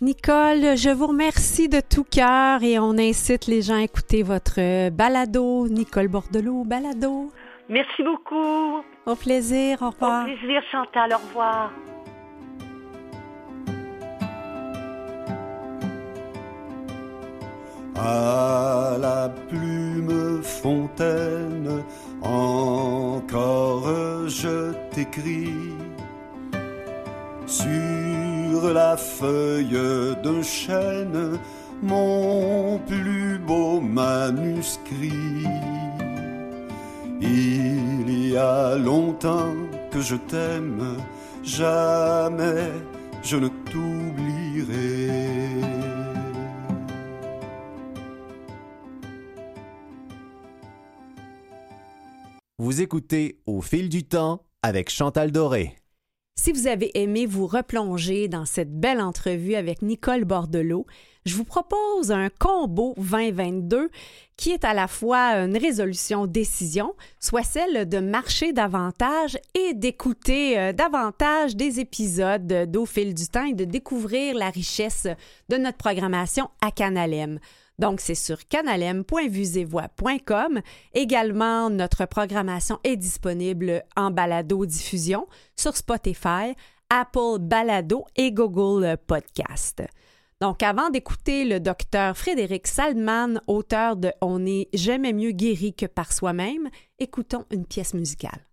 [0.00, 4.90] Nicole, je vous remercie de tout cœur et on incite les gens à écouter votre
[4.90, 7.30] balado, Nicole Bordelot, balado.
[7.72, 8.84] Merci beaucoup.
[9.06, 10.20] Au plaisir, au revoir.
[10.20, 11.70] Au plaisir, Chantal, au revoir.
[17.96, 21.82] À la plume fontaine,
[22.20, 23.88] encore
[24.28, 25.72] je t'écris
[27.46, 29.80] sur la feuille
[30.22, 31.38] de chêne
[31.82, 35.48] mon plus beau manuscrit.
[37.22, 39.54] Il y a longtemps
[39.92, 40.96] que je t'aime,
[41.44, 42.68] jamais
[43.22, 45.08] je ne t'oublierai.
[52.58, 55.81] Vous écoutez Au fil du temps avec Chantal Doré.
[56.34, 60.86] Si vous avez aimé vous replonger dans cette belle entrevue avec Nicole Bordelot,
[61.26, 63.90] je vous propose un combo 2022
[64.36, 70.58] qui est à la fois une résolution décision, soit celle de marcher davantage et d'écouter
[70.58, 75.06] euh, davantage des épisodes d'Au fil du temps et de découvrir la richesse
[75.50, 77.38] de notre programmation à Canalem.
[77.78, 80.60] Donc, c'est sur canalem.vusevoix.com.
[80.94, 86.54] Également, notre programmation est disponible en balado-diffusion sur Spotify,
[86.90, 89.82] Apple Balado et Google Podcast.
[90.42, 95.86] Donc, avant d'écouter le docteur Frédéric Salman, auteur de On n'est jamais mieux guéri que
[95.86, 98.44] par soi-même, écoutons une pièce musicale.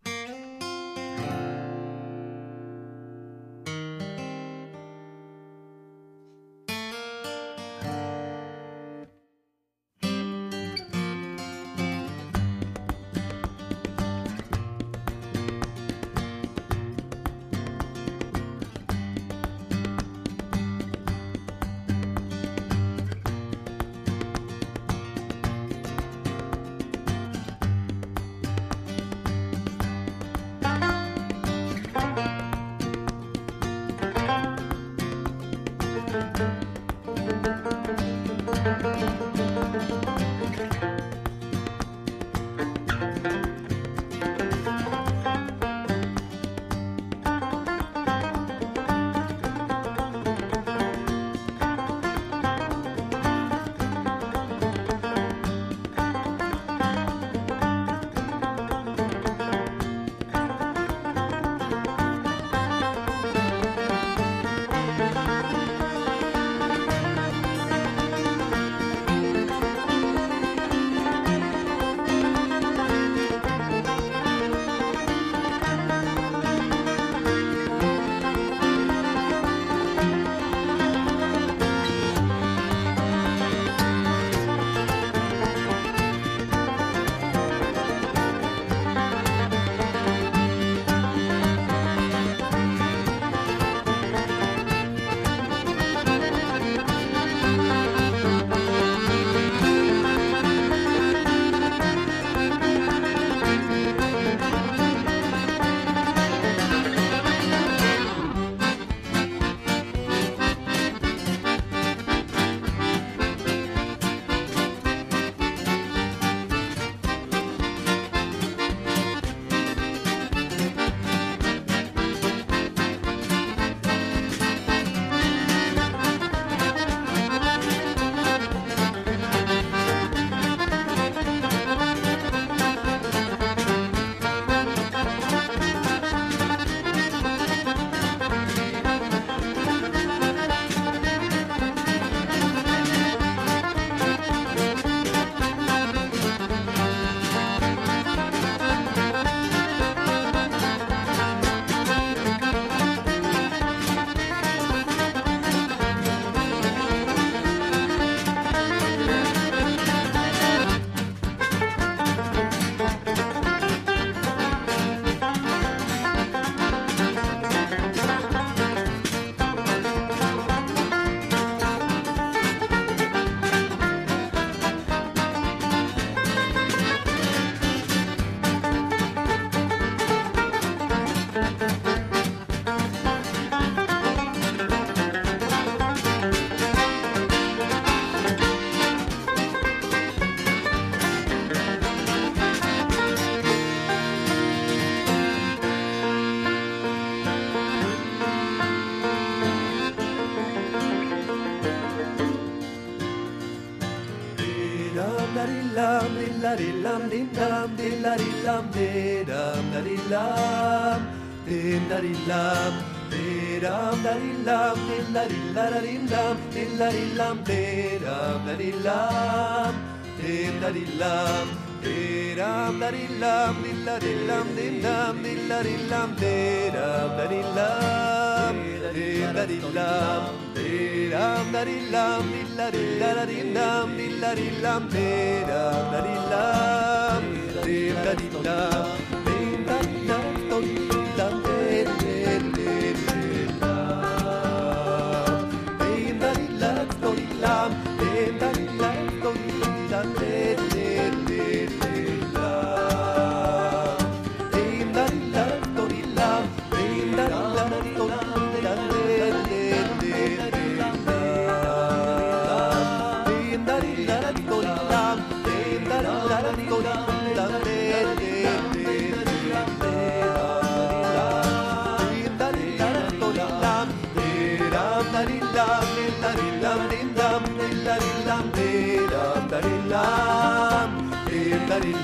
[210.09, 211.01] darilam,
[211.45, 212.73] dim darilam,
[213.11, 219.73] diram darilam, dim darilarilam, dim darilam, diram darilam,
[220.17, 221.47] dim darilam,
[221.83, 228.55] diram darilam, dilarilam, dinam, dilarilam, diram darilam,
[228.95, 230.23] dim darilam,
[230.55, 237.23] diram darilam, dilarilarinam, dilarilam, diram darilam,
[237.63, 238.98] dim darilam.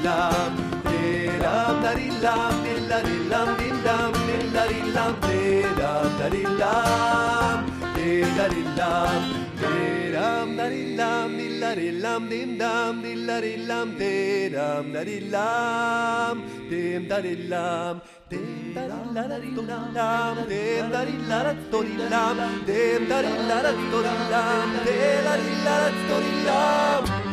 [0.06, 0.54] Di lam
[0.86, 1.04] di
[1.42, 5.40] ram da di lam di la di lam dim dam di la di lam di
[5.80, 7.58] ram da di lam
[7.96, 9.24] dim da di lam
[9.62, 9.74] di
[10.16, 14.14] ram da di lam di la di lam dim dam di la di lam di
[14.56, 16.36] ram da di lam
[16.70, 17.96] dim da di lam
[18.30, 19.66] dim da di la da di di
[19.98, 22.38] lam dim da di la da do di lam
[22.70, 26.34] dim da di la da do di lam de la di la da do di
[26.48, 27.25] lam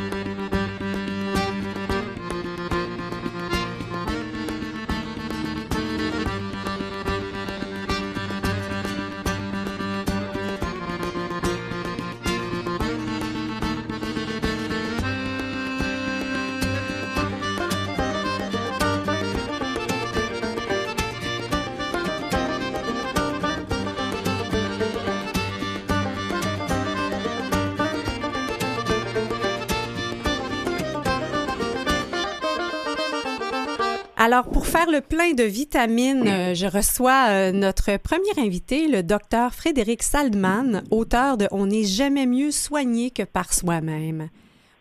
[34.32, 39.02] Alors, pour faire le plein de vitamines, euh, je reçois euh, notre premier invité, le
[39.02, 44.30] docteur Frédéric Saldman, auteur de On n'est jamais mieux soigné que par soi-même.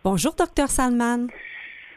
[0.06, 1.28] Bonjour, docteur Saldman.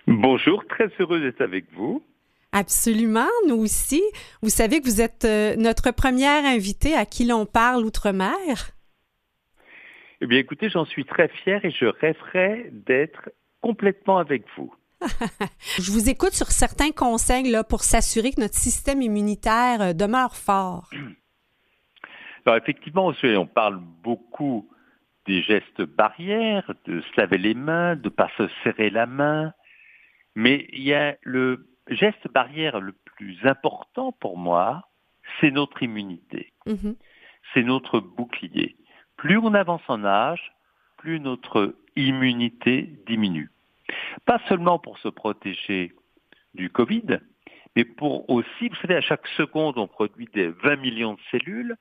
[0.09, 2.03] Bonjour, très heureux d'être avec vous.
[2.51, 4.03] Absolument, nous aussi.
[4.43, 8.73] Vous savez que vous êtes euh, notre première invité à qui l'on parle outre-mer?
[10.21, 13.31] Eh bien, écoutez, j'en suis très fier et je rêverais d'être
[13.61, 14.75] complètement avec vous.
[15.79, 20.37] Je vous écoute sur certains conseils là, pour s'assurer que notre système immunitaire euh, demeure
[20.37, 20.91] fort.
[22.47, 24.69] Alors, effectivement, on parle beaucoup
[25.27, 29.55] des gestes barrières, de se laver les mains, de ne pas se serrer la main.
[30.35, 34.89] Mais il y a le geste barrière le plus important pour moi,
[35.41, 36.53] c'est notre immunité.
[36.67, 36.97] Mhm.
[37.53, 38.77] C'est notre bouclier.
[39.17, 40.53] Plus on avance en âge,
[40.99, 43.51] plus notre immunité diminue.
[44.25, 45.93] Pas seulement pour se protéger
[46.55, 47.19] du Covid,
[47.77, 51.77] mais pour aussi, vous savez, à chaque seconde, on produit des 20 millions de cellules.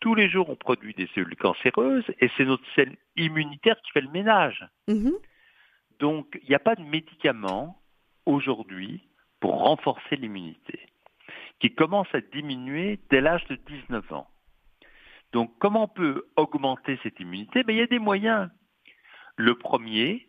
[0.00, 4.00] Tous les jours, on produit des cellules cancéreuses et c'est notre cellule immunitaire qui fait
[4.00, 4.66] le ménage.
[4.88, 5.12] Mhm.
[5.98, 7.80] Donc, il n'y a pas de médicament
[8.26, 9.08] aujourd'hui
[9.40, 10.80] pour renforcer l'immunité,
[11.60, 14.28] qui commence à diminuer dès l'âge de 19 ans.
[15.32, 17.62] Donc, comment on peut augmenter cette immunité?
[17.62, 18.50] Ben, Il y a des moyens.
[19.36, 20.25] Le premier,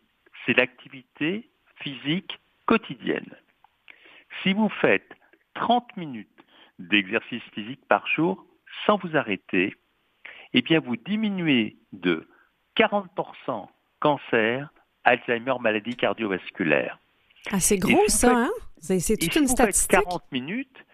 [0.48, 3.34] c'est l'activité physique quotidienne.
[4.42, 5.12] Si vous faites
[5.54, 6.28] 30 minutes
[6.78, 8.46] d'exercice physique par jour
[8.86, 9.74] sans vous arrêter,
[10.54, 12.26] eh bien vous diminuez de
[12.76, 13.68] 40%
[14.00, 14.72] cancer,
[15.04, 16.98] Alzheimer, maladie cardiovasculaire.
[17.52, 18.50] Ah, c'est gros, si ça, faites- hein?
[18.78, 19.90] C'est toute si une vous faites statistique.
[19.90, 20.84] 40 minutes,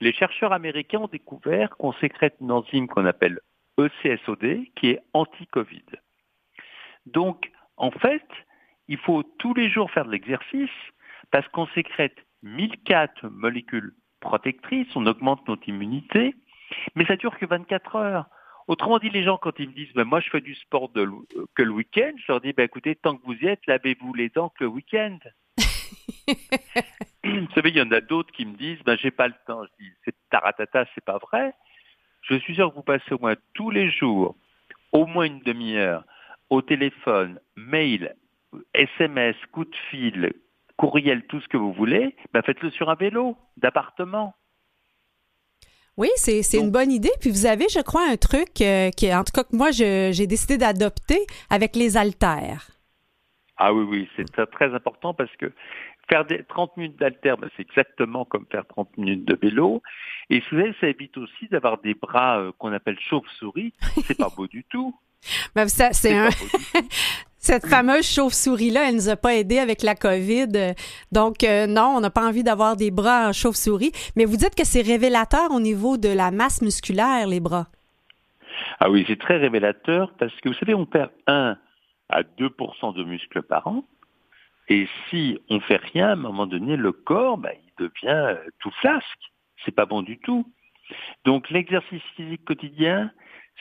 [0.00, 3.38] les chercheurs américains ont découvert qu'on sécrète une enzyme qu'on appelle
[3.78, 5.84] ECSOD qui est anti-Covid.
[7.06, 8.26] Donc, en fait,
[8.88, 10.70] il faut tous les jours faire de l'exercice
[11.30, 16.34] parce qu'on sécrète 1004 molécules protectrices, on augmente notre immunité,
[16.94, 18.26] mais ça dure que 24 heures.
[18.68, 21.08] Autrement dit, les gens, quand ils me disent, ben, moi je fais du sport de
[21.54, 24.28] que le week-end, je leur dis, ben, écoutez, tant que vous y êtes, lavez-vous les
[24.28, 25.18] dents que le week-end.
[27.24, 29.64] vous savez, il y en a d'autres qui me disent, ben, j'ai pas le temps.
[29.64, 31.52] Je dis, c'est taratata, c'est pas vrai.
[32.22, 34.34] Je suis sûr que vous passez au moins tous les jours,
[34.90, 36.04] au moins une demi-heure,
[36.50, 38.16] au téléphone, mail,
[38.74, 40.32] SMS, coup de fil,
[40.76, 44.34] courriel, tout ce que vous voulez, ben, faites-le sur un vélo d'appartement.
[45.96, 47.10] Oui, c'est c'est une bonne idée.
[47.20, 50.10] Puis vous avez, je crois, un truc euh, qui, en tout cas, que moi, je-
[50.12, 52.68] j'ai décidé d'adopter avec les haltères.
[53.56, 55.52] Ah oui, oui, c'est très, très important parce que
[56.08, 59.82] Faire des 30 minutes d'alter, ben, c'est exactement comme faire 30 minutes de vélo.
[60.30, 63.72] Et souvent, ça évite aussi d'avoir des bras euh, qu'on appelle chauve-souris.
[64.06, 64.94] C'est pas beau du tout.
[65.56, 66.28] Ben, ça, c'est un...
[67.38, 70.74] Cette fameuse chauve-souris-là, elle nous a pas aidé avec la COVID.
[71.12, 73.92] Donc, euh, non, on n'a pas envie d'avoir des bras en chauve-souris.
[74.16, 77.66] Mais vous dites que c'est révélateur au niveau de la masse musculaire, les bras.
[78.80, 81.56] Ah oui, c'est très révélateur parce que vous savez, on perd 1
[82.08, 83.84] à 2% de muscles par an.
[84.68, 88.36] Et si on fait rien, à un moment donné, le corps, bah, il devient euh,
[88.58, 89.32] tout flasque.
[89.64, 90.44] C'est pas bon du tout.
[91.24, 93.10] Donc l'exercice physique quotidien,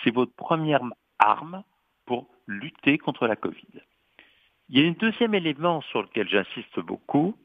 [0.04, 0.82] c'est votre première
[1.20, 1.64] arme
[2.06, 3.82] pour lutter contre la Covid.
[4.70, 7.38] Il y a un deuxième élément sur lequel j'insiste beaucoup,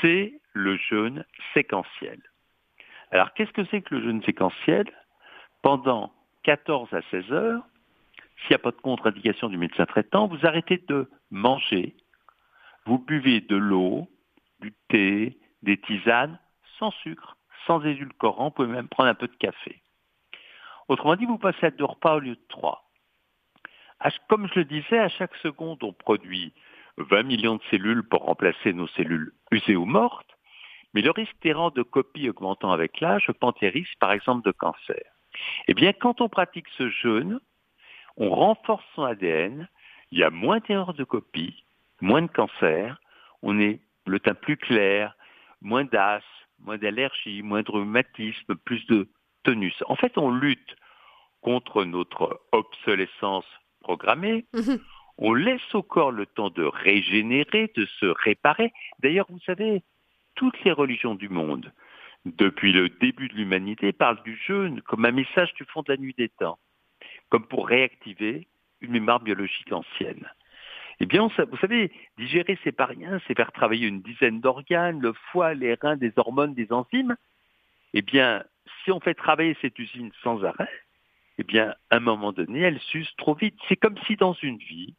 [0.00, 2.20] c'est le jeûne séquentiel.
[3.10, 4.86] Alors qu'est-ce que c'est que le jeûne séquentiel?
[5.62, 6.12] Pendant
[6.44, 7.62] 14 à 16 heures,
[8.40, 11.94] s'il n'y a pas de contre-indication du médecin traitant, vous arrêtez de manger,
[12.86, 14.08] vous buvez de l'eau,
[14.60, 16.38] du thé, des tisanes,
[16.78, 17.36] sans sucre,
[17.66, 19.82] sans édulcorant, vous pouvez même prendre un peu de café.
[20.88, 22.89] Autrement dit, vous passez à deux repas au lieu de trois.
[24.28, 26.52] Comme je le disais, à chaque seconde, on produit
[26.96, 30.36] 20 millions de cellules pour remplacer nos cellules usées ou mortes,
[30.94, 34.52] mais le risque d'errant de copie augmentant avec l'âge augmente les risques, par exemple, de
[34.52, 35.02] cancer.
[35.68, 37.40] Eh bien, quand on pratique ce jeûne,
[38.16, 39.68] on renforce son ADN,
[40.10, 41.64] il y a moins d'erreurs de copie,
[42.00, 43.00] moins de cancer,
[43.42, 45.14] on est le teint plus clair,
[45.60, 46.22] moins d'as,
[46.58, 49.08] moins d'allergies, moins de rhumatisme, plus de
[49.44, 49.82] tonus.
[49.86, 50.76] En fait, on lutte
[51.40, 53.46] contre notre obsolescence
[53.80, 54.46] programmée.
[54.54, 54.78] Mhm.
[55.18, 58.72] On laisse au corps le temps de régénérer, de se réparer.
[59.00, 59.82] D'ailleurs, vous savez,
[60.34, 61.72] toutes les religions du monde,
[62.24, 65.98] depuis le début de l'humanité, parlent du jeûne comme un message du fond de la
[65.98, 66.58] nuit des temps,
[67.28, 68.48] comme pour réactiver
[68.80, 70.26] une mémoire biologique ancienne.
[71.00, 75.14] Eh bien, vous savez, digérer, c'est pas rien, c'est faire travailler une dizaine d'organes, le
[75.32, 77.16] foie, les reins, des hormones, des enzymes.
[77.94, 78.44] Eh bien,
[78.84, 80.68] si on fait travailler cette usine sans arrêt,
[81.40, 83.56] eh bien, à un moment donné, elle s'use trop vite.
[83.66, 84.94] C'est comme si dans une vie,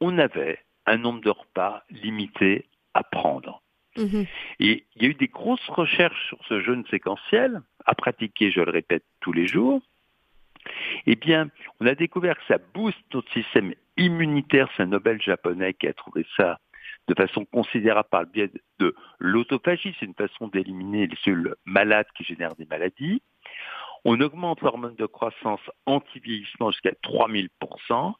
[0.00, 3.62] on avait un nombre de repas limité à prendre.
[3.96, 4.26] Mhm.
[4.60, 8.60] Et il y a eu des grosses recherches sur ce jeûne séquentiel, à pratiquer, je
[8.60, 9.80] le répète, tous les jours.
[11.06, 11.48] Eh bien,
[11.80, 14.68] on a découvert que ça booste notre système immunitaire.
[14.76, 16.58] C'est un Nobel japonais qui a trouvé ça
[17.06, 19.96] de façon considérable par le biais de l'autophagie.
[19.98, 23.22] C'est une façon d'éliminer les cellules malades qui génèrent des maladies.
[24.04, 28.14] On augmente l'hormone de croissance anti-vieillissement jusqu'à 3000%.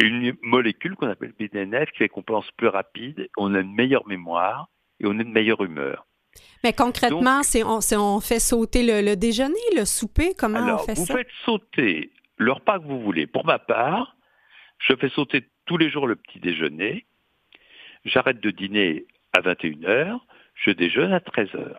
[0.00, 3.74] Et une molécule qu'on appelle BDNF qui fait qu'on pense plus rapide, on a une
[3.74, 4.68] meilleure mémoire
[5.00, 6.06] et on a une meilleure humeur.
[6.62, 11.00] Mais concrètement, c'est on, fait sauter le, déjeuner, le souper, comment on fait ça?
[11.12, 13.26] Vous faites sauter le repas que vous voulez.
[13.26, 14.16] Pour ma part,
[14.78, 17.06] je fais sauter tous les jours le petit déjeuner.
[18.04, 19.06] J'arrête de dîner
[19.36, 20.18] à 21h,
[20.54, 21.76] je déjeune à 13h.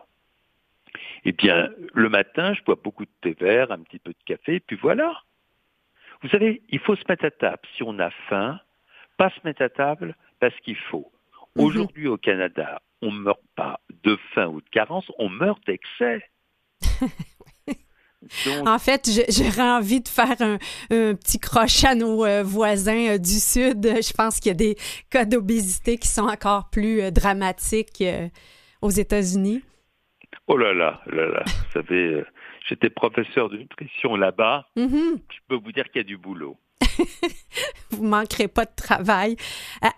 [1.24, 4.60] Eh bien, le matin, je bois beaucoup de thé vert, un petit peu de café,
[4.60, 5.22] puis voilà.
[6.22, 8.60] Vous savez, il faut se mettre à table si on a faim,
[9.16, 11.10] pas se mettre à table parce qu'il faut.
[11.56, 11.64] Mhm.
[11.64, 16.22] Aujourd'hui au Canada, on ne meurt pas de faim ou de carence, on meurt d'excès.
[18.66, 20.58] En fait, j'aurais envie de faire un,
[20.88, 23.82] petit crochet à nos euh, voisins euh, du Sud.
[24.02, 24.76] Je pense qu'il y a des
[25.08, 28.04] cas d'obésité qui sont encore plus euh, dramatiques
[28.82, 29.62] aux États-Unis.
[30.46, 32.24] Oh là là, là là, vous savez,
[32.68, 34.66] j'étais professeur de nutrition là-bas.
[34.76, 35.20] Mm-hmm.
[35.30, 36.56] Je peux vous dire qu'il y a du boulot.
[37.90, 39.36] vous manquerez pas de travail.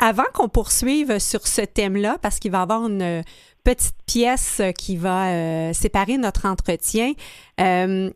[0.01, 3.23] avant qu'on poursuive sur ce thème-là, parce qu'il va y avoir une
[3.65, 7.13] petite pièce qui va euh, séparer notre entretien,
[7.61, 8.11] euh,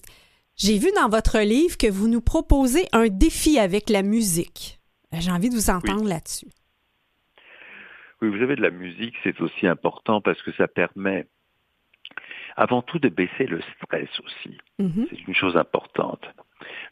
[0.56, 4.80] j'ai vu dans votre livre que vous nous proposez un défi avec la musique.
[5.12, 6.48] J'ai envie de vous entendre là-dessus.
[8.22, 11.26] Oui, vous savez, de la musique, c'est aussi important parce que ça permet
[12.56, 14.58] avant tout de baisser le stress aussi.
[14.80, 15.06] Mm-hmm.
[15.10, 16.26] C'est une chose importante.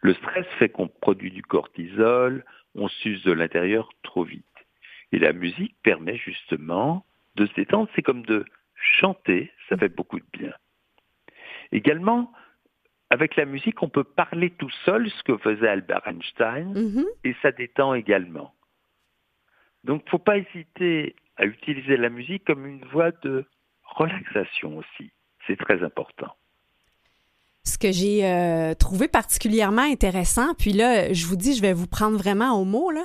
[0.02, 2.44] Le stress fait qu'on produit du cortisol,
[2.74, 4.44] on s'use de l'intérieur trop vite.
[5.12, 7.06] Et la musique permet justement
[7.36, 7.88] de se détendre.
[7.94, 8.44] C'est comme de
[8.74, 10.52] chanter, ça fait beaucoup de bien.
[11.72, 12.30] Également,
[13.10, 17.04] avec la musique, on peut parler tout seul, ce que faisait Albert Einstein, mm-hmm.
[17.24, 18.54] et ça détend également.
[19.84, 23.44] Donc, il ne faut pas hésiter à utiliser la musique comme une voie de
[23.82, 25.12] relaxation aussi.
[25.46, 26.34] C'est très important
[27.64, 31.86] ce que j'ai euh, trouvé particulièrement intéressant, puis là, je vous dis, je vais vous
[31.86, 33.04] prendre vraiment au mot, là.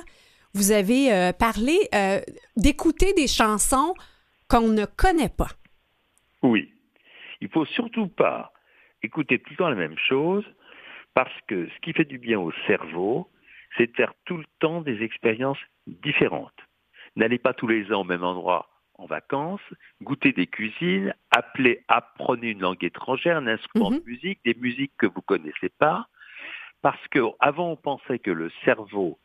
[0.54, 2.20] Vous avez euh, parlé euh,
[2.56, 3.94] d'écouter des chansons
[4.48, 5.48] qu'on ne connaît pas.
[6.42, 6.72] Oui.
[7.40, 8.52] Il faut surtout pas
[9.02, 10.44] écouter tout le temps la même chose,
[11.14, 13.28] parce que ce qui fait du bien au cerveau,
[13.76, 16.52] c'est de faire tout le temps des expériences différentes.
[17.16, 18.69] N'allez pas tous les ans au même endroit
[19.00, 19.60] en vacances,
[20.02, 23.98] goûter des cuisines, appeler, apprenez une langue étrangère, un instrument Mhm.
[24.00, 26.06] de musique, des musiques que vous connaissez pas.
[26.82, 29.18] Parce que avant on pensait que le cerveau,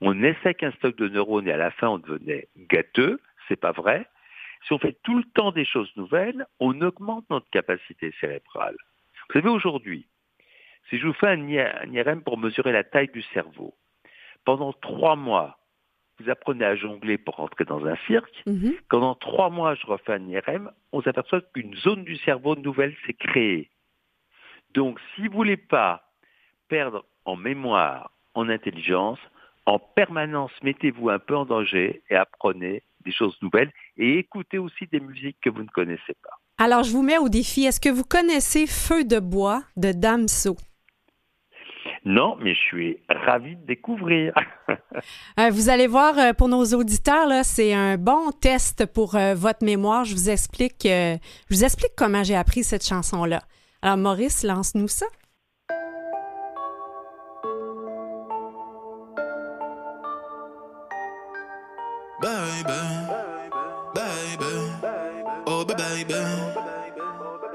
[0.00, 3.20] on naissait qu'un stock de neurones et à la fin on devenait gâteux.
[3.48, 4.06] C'est pas vrai.
[4.66, 8.76] Si on fait tout le temps des choses nouvelles, on augmente notre capacité cérébrale.
[9.28, 10.06] Vous savez, aujourd'hui,
[10.88, 13.74] si je vous fais un IRM pour mesurer la taille du cerveau,
[14.44, 15.59] pendant trois mois,
[16.20, 18.42] vous apprenez à jongler pour rentrer dans un cirque.
[18.46, 18.74] Mhm.
[18.88, 22.94] Quand dans trois mois, je refais un IRM, on s'aperçoit qu'une zone du cerveau nouvelle
[23.06, 23.70] s'est créée.
[24.74, 26.04] Donc, si vous voulez pas
[26.68, 29.18] perdre en mémoire, en intelligence,
[29.66, 34.86] en permanence, mettez-vous un peu en danger et apprenez des choses nouvelles et écoutez aussi
[34.86, 36.38] des musiques que vous ne connaissez pas.
[36.58, 37.64] Alors, je vous mets au défi.
[37.64, 40.56] Est-ce que vous connaissez Feu de bois de Damso?
[42.04, 44.34] Non, mais je suis ravi de découvrir.
[45.38, 49.34] Euh, vous allez voir, euh, pour nos auditeurs, là, c'est un bon test pour euh,
[49.34, 50.04] votre mémoire.
[50.04, 51.16] Je vous explique, euh,
[51.48, 53.40] je vous explique comment j'ai appris cette chanson-là.
[53.82, 55.06] Alors, Maurice, lance-nous ça.
[62.20, 62.72] baby,
[63.94, 64.52] baby,
[65.46, 66.14] oh baby,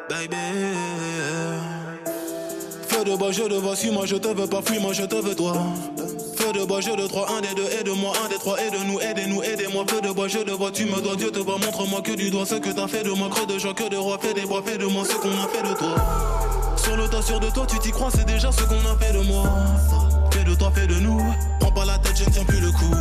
[0.10, 0.85] baby.
[3.16, 5.54] De bois, je te vois, suis-moi, je te veux pas, fuis-moi, je te veux toi.
[6.36, 9.42] Feu de bois, je de trois, un des deux, aide-moi, un des trois, aide-nous, aidez-nous,
[9.42, 9.86] aidez-moi.
[9.88, 12.30] Feu de bois, je te vois, tu me dois, Dieu te voit, montre-moi que du
[12.30, 14.42] doigt ce que t'as fait de moi, creux de joie, que de roi, fais des
[14.42, 15.96] bois, fais de moi ce qu'on a fait de toi.
[16.76, 19.14] Sur le tas, sûr de toi, tu t'y crois, c'est déjà ce qu'on a fait
[19.14, 19.46] de moi.
[20.34, 21.22] Fais de toi, fais de nous.
[22.16, 22.96] Pas je ne tiens plus le coup.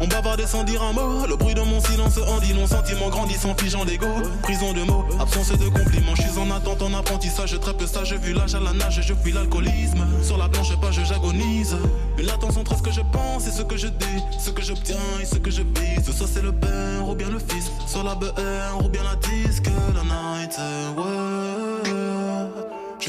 [0.00, 1.26] On bavardait sans dire un mot.
[1.26, 2.66] Le bruit de mon silence en dit long.
[2.66, 4.06] Sentiment grandissant, figeant d'ego.
[4.42, 6.14] Prison de mots, absence de compliments.
[6.14, 7.58] Je suis en attente, en apprentissage.
[7.58, 9.00] Très peu sage, vu l'âge à la nage.
[9.02, 10.06] Je fuis l'alcoolisme.
[10.22, 11.76] Sur la blanche page, j'agonise.
[12.18, 14.22] Une latence entre ce que je pense et ce que je dis.
[14.38, 16.16] Ce que j'obtiens et ce que je vise.
[16.16, 17.70] Soit c'est le père ou bien le fils.
[17.86, 19.66] Sur la BR ou bien la disque.
[19.94, 20.56] La night,
[20.96, 21.35] ouais.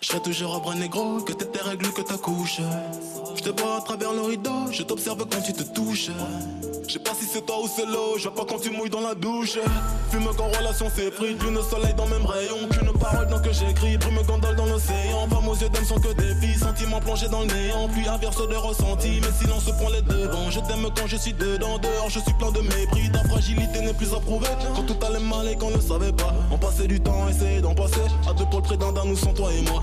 [0.00, 2.60] Je serai toujours un bras négro, que t'es tes règles, que ta couche.
[3.36, 6.10] Je te vois à travers le rideau, je t'observe quand tu te touches.
[6.86, 8.88] Je sais pas si c'est toi ou c'est l'eau, je vois pas quand tu mouilles
[8.88, 9.58] dans la douche.
[10.10, 12.66] Fume quand relation s'effrite, lune soleil dans même rayon.
[12.70, 15.28] Qu'une parole dans que j'écris, brume gondole dans l'océan.
[15.28, 17.88] Femme aux yeux d'âme sont que des filles, sentiments plongés dans le néant.
[17.88, 20.50] Puis inverse de ressenti, mais silence prend les devants.
[20.50, 23.12] Je t'aime quand je suis dedans, dehors je suis plein de mépris.
[23.12, 24.48] Ta fragilité n'est plus approuvée.
[24.74, 27.74] Quand tout allait mal et qu'on ne savait pas, on passait du temps, essayer d'en
[27.74, 28.00] passer.
[28.26, 29.82] À deux pôles près d'un, nous sans toi et moi.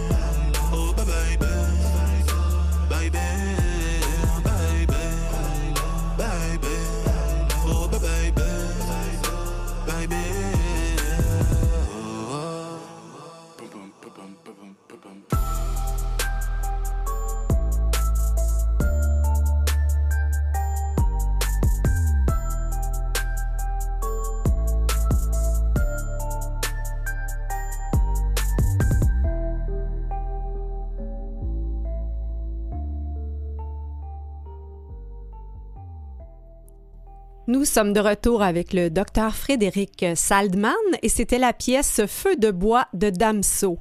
[37.61, 42.49] Nous sommes de retour avec le docteur Frédéric Saldman et c'était la pièce Feu de
[42.49, 43.77] bois de Damso.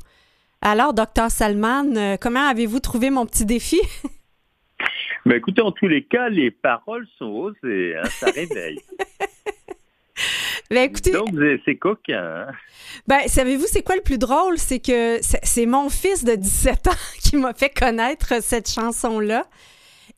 [0.61, 3.81] Alors, docteur Salman, euh, comment avez-vous trouvé mon petit défi?
[5.24, 8.81] Mais écoutez, en tous les cas, les paroles sont osées, hein, ça réveille.
[10.70, 11.28] Ben, écoutez, Donc,
[11.64, 12.49] c'est- coquin.
[12.49, 12.53] hein?
[13.07, 14.59] ben, savez-vous, c'est quoi le plus drôle?
[14.59, 16.91] C'est que c'est c'est mon fils de 17 ans
[17.22, 19.47] qui m'a fait connaître cette chanson-là.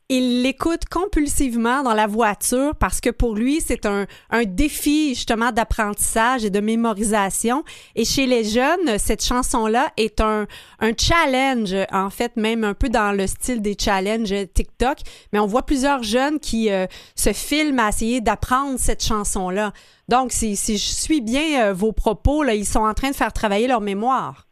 [0.09, 5.51] Il l'écoute compulsivement dans la voiture parce que pour lui, c'est un, un défi justement
[5.51, 7.63] d'apprentissage et de mémorisation.
[7.95, 10.45] Et chez les jeunes, cette chanson-là est un,
[10.79, 14.97] un challenge, en fait, même un peu dans le style des challenges TikTok.
[15.31, 16.85] Mais on voit plusieurs jeunes qui euh,
[17.15, 19.71] se filment à essayer d'apprendre cette chanson-là.
[20.09, 23.15] Donc, si, si je suis bien euh, vos propos, là, ils sont en train de
[23.15, 24.47] faire travailler leur mémoire.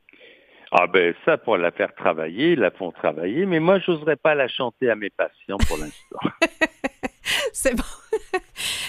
[0.72, 4.48] Ah ben ça, pour la faire travailler, la font travailler, mais moi, j'oserais pas la
[4.48, 6.20] chanter à mes patients pour l'instant.
[7.54, 7.84] C'est bon.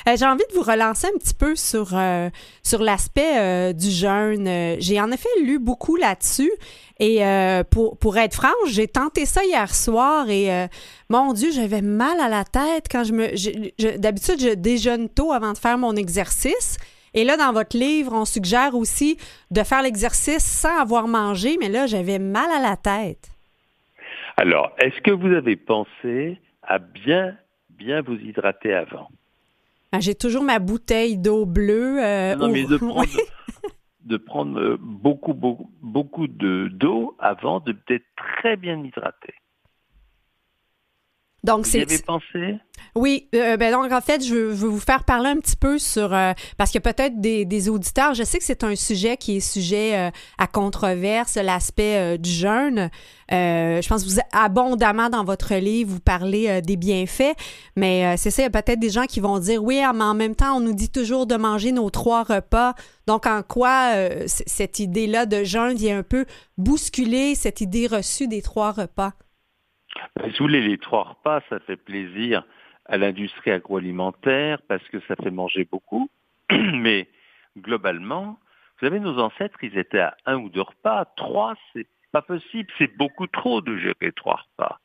[0.08, 2.28] Euh, j'ai envie de vous relancer un petit peu sur, euh,
[2.64, 4.48] sur l'aspect euh, du jeûne.
[4.80, 6.50] J'ai en effet lu beaucoup là-dessus.
[6.98, 7.22] Et
[7.70, 10.68] pour, pour être franche, j'ai tenté ça hier soir et
[11.08, 13.96] mon Dieu, j'avais mal à la tête quand je me.
[13.96, 16.78] D'habitude, je déjeune tôt avant de faire mon exercice.
[17.14, 19.18] Et là, dans votre livre, on suggère aussi
[19.50, 23.30] de faire l'exercice sans avoir mangé, mais là, j'avais mal à la tête.
[24.36, 27.36] Alors, est-ce que vous avez pensé à bien,
[27.70, 29.08] bien vous hydrater avant?
[29.92, 32.02] Ah, j'ai toujours ma bouteille d'eau bleue.
[32.02, 33.08] Euh, non, mais de prendre,
[34.04, 39.34] de prendre euh, beaucoup, beaucoup, beaucoup d'eau avant de peut-être très bien hydrater.
[41.44, 42.60] Donc, vous y avez pensé?
[42.94, 46.12] Oui, euh, ben donc en fait, je veux, vous faire parler un petit peu sur
[46.12, 49.96] euh, parce que peut-être des, auditeurs, je sais que c'est un sujet qui est sujet
[49.96, 52.90] euh, à controverse, l'aspect du jeûne.
[53.30, 57.34] je pense que vous abondamment dans votre livre, vous parlez des bienfaits,
[57.76, 60.14] mais c'est ça, il y a peut-être des gens qui vont dire oui, mais en
[60.14, 62.74] même temps, on nous dit toujours de manger nos trois repas.
[63.06, 63.92] Donc, en quoi
[64.26, 66.26] cette idée-là de jeûne vient un peu
[66.58, 69.12] bousculer cette idée reçue des trois repas?
[70.16, 72.44] Ben, si vous voulez, les trois repas, ça fait plaisir
[72.86, 76.10] à l'industrie agroalimentaire parce que ça fait manger beaucoup.
[76.50, 77.08] Mais
[77.58, 78.38] globalement,
[78.80, 81.04] vous savez, nos ancêtres, ils étaient à un ou deux repas.
[81.16, 82.70] Trois, c'est pas possible.
[82.78, 84.80] C'est beaucoup trop de gérer trois repas.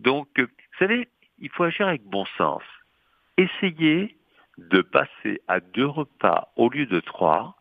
[0.00, 1.08] Donc, euh, vous savez,
[1.38, 2.62] il faut agir avec bon sens.
[3.36, 4.16] Essayez
[4.58, 7.56] de passer à deux repas au lieu de trois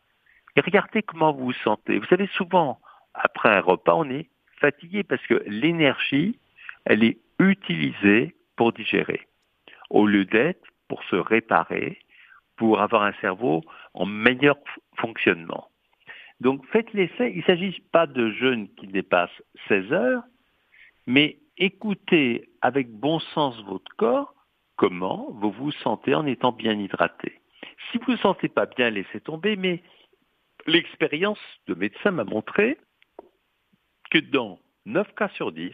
[0.56, 2.00] et regardez comment vous vous sentez.
[2.00, 2.80] Vous savez, souvent,
[3.14, 4.28] après un repas, on est
[4.60, 6.40] fatigué parce que l'énergie,
[6.88, 9.28] elle est utilisée pour digérer,
[9.90, 12.00] au lieu d'être pour se réparer,
[12.56, 13.62] pour avoir un cerveau
[13.94, 14.58] en meilleur
[14.96, 15.68] fonctionnement.
[16.40, 19.32] Donc faites l'essai, il ne s'agit pas de jeûne qui dépasse
[19.68, 20.24] 16 heures,
[21.06, 24.34] mais écoutez avec bon sens votre corps
[24.78, 27.42] comment vous vous sentez en étant bien hydraté.
[27.92, 29.84] Si vous ne vous sentez pas bien, laissez tomber, mais
[30.68, 32.78] l'expérience de médecin m'a montré
[34.10, 35.74] que dans 9 cas sur 10,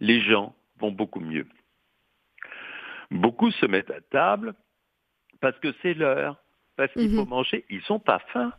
[0.00, 1.46] les gens vont beaucoup mieux.
[3.10, 4.54] Beaucoup se mettent à table
[5.40, 6.36] parce que c'est l'heure,
[6.76, 7.28] parce qu'il faut mhm.
[7.28, 8.52] manger, ils sont pas faim.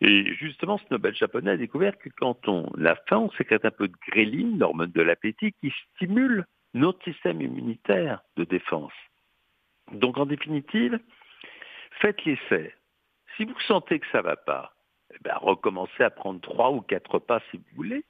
[0.00, 3.70] Et justement, ce Nobel japonais a découvert que quand on a faim, on sécrète un
[3.70, 6.44] peu de gréline, l'hormone de l'appétit, qui stimule
[6.74, 8.92] notre système immunitaire de défense.
[9.92, 10.98] Donc en définitive,
[12.00, 12.74] faites l'essai.
[13.36, 14.74] Si vous sentez que ça ne va pas,
[15.12, 18.04] eh ben, recommencez à prendre trois ou quatre pas si vous voulez.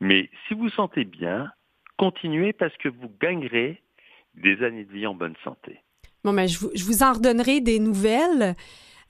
[0.00, 1.50] Mais si vous sentez bien,
[1.96, 3.82] continuez parce que vous gagnerez
[4.34, 5.80] des années de vie en bonne santé.
[6.24, 8.54] Bon, ben, je, vous, je vous en redonnerai des nouvelles.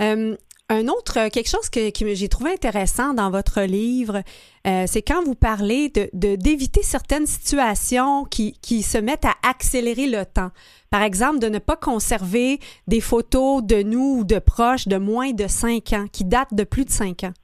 [0.00, 0.36] Euh,
[0.70, 1.80] un autre, quelque chose que,
[2.14, 4.22] j'ai trouvé intéressant dans votre livre,
[4.66, 10.06] euh, c'est quand vous parlez de, d'éviter certaines situations qui, qui se mettent à accélérer
[10.06, 10.50] le temps.
[10.90, 15.32] Par exemple, de ne pas conserver des photos de nous ou de proches de moins
[15.32, 17.34] de cinq ans, qui datent de plus de cinq ans.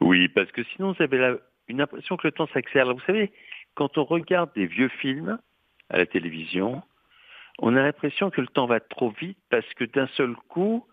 [0.00, 1.36] Oui, parce que sinon, vous avez
[1.70, 2.92] une impression que le temps s'accélère.
[2.92, 3.32] Vous savez,
[3.74, 5.38] quand on regarde des vieux films
[5.88, 6.82] à la télévision,
[7.58, 10.86] on a l'impression que le temps va trop vite parce que d'un seul coup,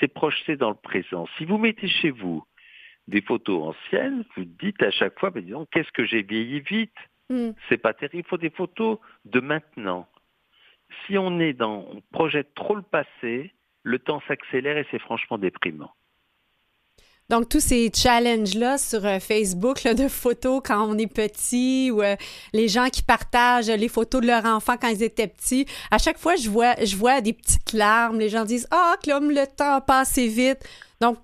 [0.00, 1.26] c'est projeté dans le présent.
[1.36, 2.44] Si vous mettez chez vous
[3.06, 6.96] des photos anciennes, vous dites à chaque fois, ben disons, qu'est-ce que j'ai vieilli vite?
[7.28, 7.50] Mm.
[7.68, 10.08] C'est pas terrible, il faut des photos de maintenant.
[11.06, 13.52] Si on est dans, on projette trop le passé,
[13.82, 15.92] le temps s'accélère et c'est franchement déprimant.
[17.30, 22.16] Donc, tous ces challenges-là sur euh, Facebook de photos quand on est petit ou euh,
[22.52, 26.18] les gens qui partagent les photos de leurs enfants quand ils étaient petits, à chaque
[26.18, 28.18] fois, je vois, je vois des petites larmes.
[28.18, 30.68] Les gens disent Ah, oh, comme le temps a passé vite.
[31.00, 31.16] Donc,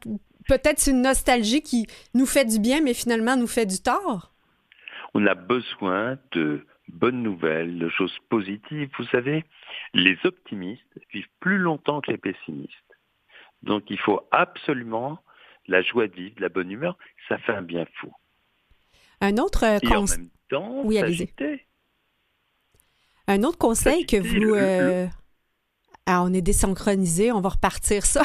[0.49, 4.33] peut-être c'est une nostalgie qui nous fait du bien, mais finalement nous fait du tort.
[5.13, 8.89] On a besoin de bonnes nouvelles, de choses positives.
[8.99, 9.45] Vous savez,
[9.93, 12.73] les optimistes vivent plus longtemps que les pessimistes.
[13.63, 15.19] Donc, il faut absolument
[15.71, 16.99] la joie de vivre, la bonne humeur,
[17.29, 18.13] ça fait un bien fou.
[19.21, 20.99] Un autre Et en même temps, oui,
[23.27, 25.07] Un autre conseil que vous, euh,
[26.11, 28.23] ah, on est désynchronisé, on va repartir ça.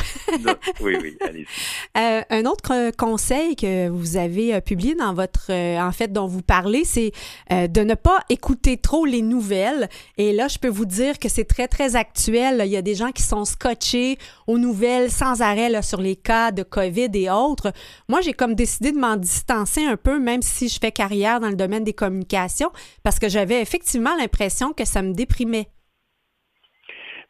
[0.81, 1.45] oui, oui, allez.
[1.97, 6.27] Euh, un autre conseil que vous avez euh, publié dans votre, euh, en fait, dont
[6.27, 7.13] vous parlez, c'est
[7.49, 9.88] de ne pas écouter trop les nouvelles.
[10.17, 12.61] Et là, je peux vous dire que c'est très, très actuel.
[12.65, 14.17] Il y a des gens qui sont scotchés
[14.47, 17.71] aux nouvelles sans arrêt sur les cas de COVID et autres.
[18.09, 21.49] Moi, j'ai comme décidé de m'en distancer un peu, même si je fais carrière dans
[21.49, 22.71] le domaine des communications,
[23.03, 25.69] parce que j'avais effectivement l'impression que ça me déprimait.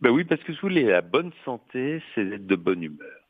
[0.02, 3.26] Ben oui, parce que si vous voulez, la bonne santé, c'est d'être de bonne humeur.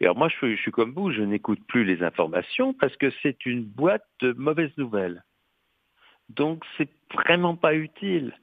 [0.00, 3.44] Et alors moi, je, suis comme vous, je n'écoute plus les informations parce que c'est
[3.46, 5.24] une boîte de mauvaises nouvelles.
[6.28, 8.34] Donc, c'est vraiment pas utile.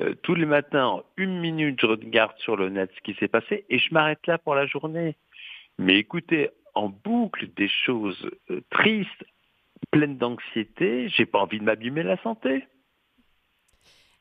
[0.00, 3.64] Euh, tous les matins, une minute, je regarde sur le net ce qui s'est passé
[3.68, 5.16] et je m'arrête là pour la journée.
[5.78, 9.24] Mais écoutez, en boucle des choses euh, tristes,
[9.90, 12.64] pleines d'anxiété, j'ai pas envie de m'abîmer la santé.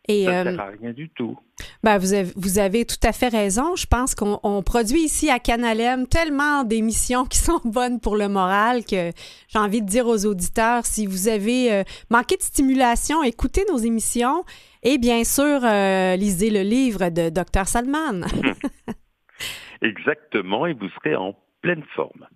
[0.07, 1.37] Et, Ça euh, sert à rien du tout.
[1.83, 3.75] Ben, vous, avez, vous avez tout à fait raison.
[3.75, 8.27] Je pense qu'on on produit ici à Canalem tellement d'émissions qui sont bonnes pour le
[8.27, 9.11] moral que
[9.47, 13.77] j'ai envie de dire aux auditeurs, si vous avez euh, manqué de stimulation, écoutez nos
[13.77, 14.43] émissions
[14.83, 18.21] et bien sûr, euh, lisez le livre de Dr Salman.
[19.81, 22.27] Exactement, et vous serez en pleine forme.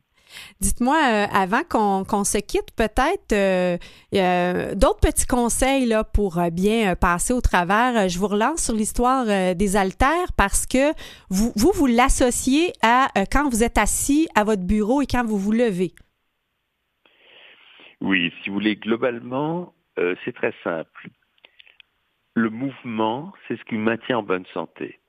[0.60, 3.78] Dites-moi, euh, avant qu'on se quitte, peut-être euh,
[4.14, 8.10] euh, d'autres petits conseils pour bien passer au travers.
[8.10, 9.26] Je vous relance sur l'histoire
[9.56, 10.92] des haltères parce que
[11.30, 15.38] vous, vous, vous l'associez à quand vous êtes assis à votre bureau et quand vous
[15.38, 15.94] vous levez.
[18.02, 19.74] Oui, si vous voulez, globalement,
[20.24, 21.10] c'est très simple.
[22.34, 25.00] Le mouvement, c'est ce qui maintient en bonne santé.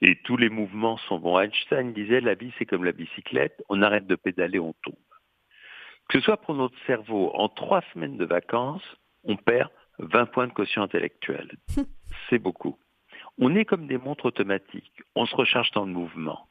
[0.00, 1.38] Et tous les mouvements sont bons.
[1.38, 4.94] Einstein disait la vie c'est comme la bicyclette, on arrête de pédaler, on tombe.
[6.08, 8.84] Que ce soit pour notre cerveau, en trois semaines de vacances,
[9.24, 11.50] on perd 20 points de quotient intellectuel.
[12.30, 12.78] c'est beaucoup.
[13.38, 16.48] On est comme des montres automatiques, on se recharge dans le mouvement.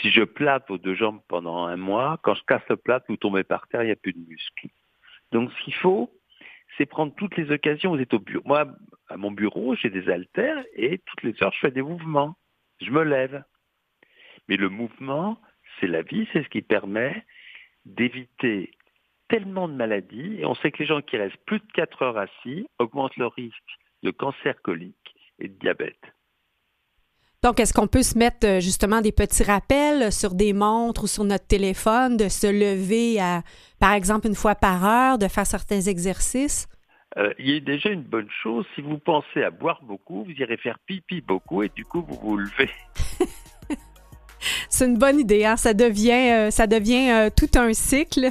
[0.00, 3.16] Si je plate vos deux jambes pendant un mois, quand je casse le plate, vous
[3.16, 4.68] tombez par terre, il n'y a plus de muscles.
[5.30, 6.10] Donc ce qu'il faut,
[6.76, 7.94] c'est prendre toutes les occasions.
[7.94, 8.42] Vous êtes au bureau.
[8.44, 8.66] Moi,
[9.08, 12.36] à mon bureau, j'ai des haltères et toutes les heures, je fais des mouvements.
[12.80, 13.44] Je me lève.
[14.48, 15.38] Mais le mouvement,
[15.80, 17.24] c'est la vie, c'est ce qui permet
[17.84, 18.70] d'éviter
[19.28, 20.36] tellement de maladies.
[20.38, 23.26] Et on sait que les gens qui restent plus de 4 heures assis augmentent le
[23.26, 26.00] risque de cancer colique et de diabète.
[27.42, 31.06] Donc, est-ce qu'on peut se mettre euh, justement des petits rappels sur des montres ou
[31.06, 33.42] sur notre téléphone, de se lever à,
[33.78, 36.68] par exemple, une fois par heure, de faire certains exercices?
[37.16, 40.32] Euh, il y a déjà une bonne chose, si vous pensez à boire beaucoup, vous
[40.32, 42.70] irez faire pipi beaucoup et du coup vous vous levez.
[44.68, 45.56] C'est une bonne idée, hein?
[45.56, 48.30] Ça devient, euh, ça devient euh, tout un cycle.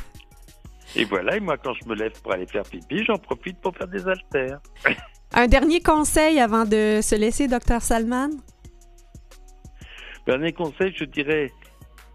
[0.95, 3.75] Et voilà, et moi quand je me lève pour aller faire pipi, j'en profite pour
[3.75, 4.59] faire des haltères.
[5.35, 8.29] Un dernier conseil avant de se laisser, docteur Salman?
[10.27, 11.51] Dernier conseil, je dirais,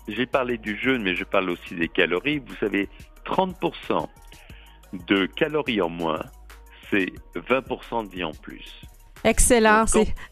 [0.07, 2.39] j'ai parlé du jeûne, mais je parle aussi des calories.
[2.39, 2.89] Vous savez,
[3.25, 4.07] 30%
[5.09, 6.21] de calories en moins,
[6.91, 8.83] c'est 20% de vie en plus.
[9.25, 9.85] Excellent.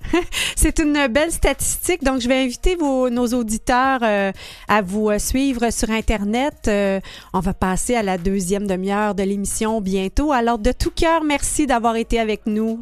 [0.56, 2.04] C'est une belle statistique.
[2.04, 4.32] Donc, je vais inviter vos, nos auditeurs euh,
[4.68, 6.68] à vous euh, suivre sur Internet.
[6.68, 7.00] Euh,
[7.32, 10.32] on va passer à la deuxième demi-heure de l'émission bientôt.
[10.32, 12.80] Alors, de tout cœur, merci d'avoir été avec nous.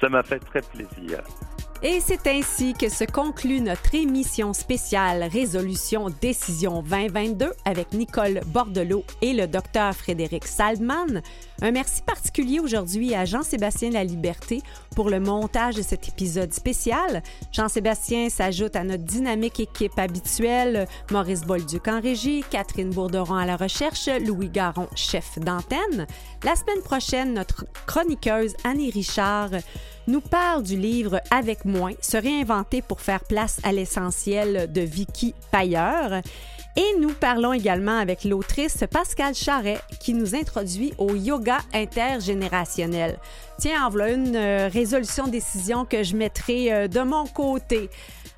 [0.00, 1.22] Ça m'a fait très plaisir.
[1.86, 9.04] Et c'est ainsi que se conclut notre émission spéciale Résolution Décision 2022 avec Nicole Bordelot
[9.20, 11.20] et le docteur Frédéric Saldman.
[11.62, 14.60] Un merci particulier aujourd'hui à Jean-Sébastien Laliberté
[14.96, 17.22] pour le montage de cet épisode spécial.
[17.52, 23.56] Jean-Sébastien s'ajoute à notre dynamique équipe habituelle, Maurice Bolduc en régie, Catherine Bourderon à la
[23.56, 26.06] recherche, Louis Garon, chef d'antenne.
[26.42, 29.50] La semaine prochaine, notre chroniqueuse Annie Richard
[30.06, 35.34] nous parle du livre Avec moins, se réinventer pour faire place à l'essentiel de Vicky
[35.50, 36.20] Payeur.
[36.76, 43.18] Et nous parlons également avec l'autrice Pascal Charret qui nous introduit au yoga intergénérationnel.
[43.58, 47.90] Tiens, en voilà une euh, résolution décision que je mettrai euh, de mon côté.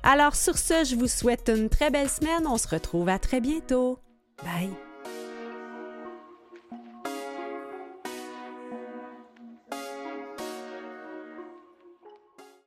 [0.03, 2.45] Alors sur ce, je vous souhaite une très belle semaine.
[2.47, 3.97] On se retrouve à très bientôt.
[4.43, 4.86] Bye.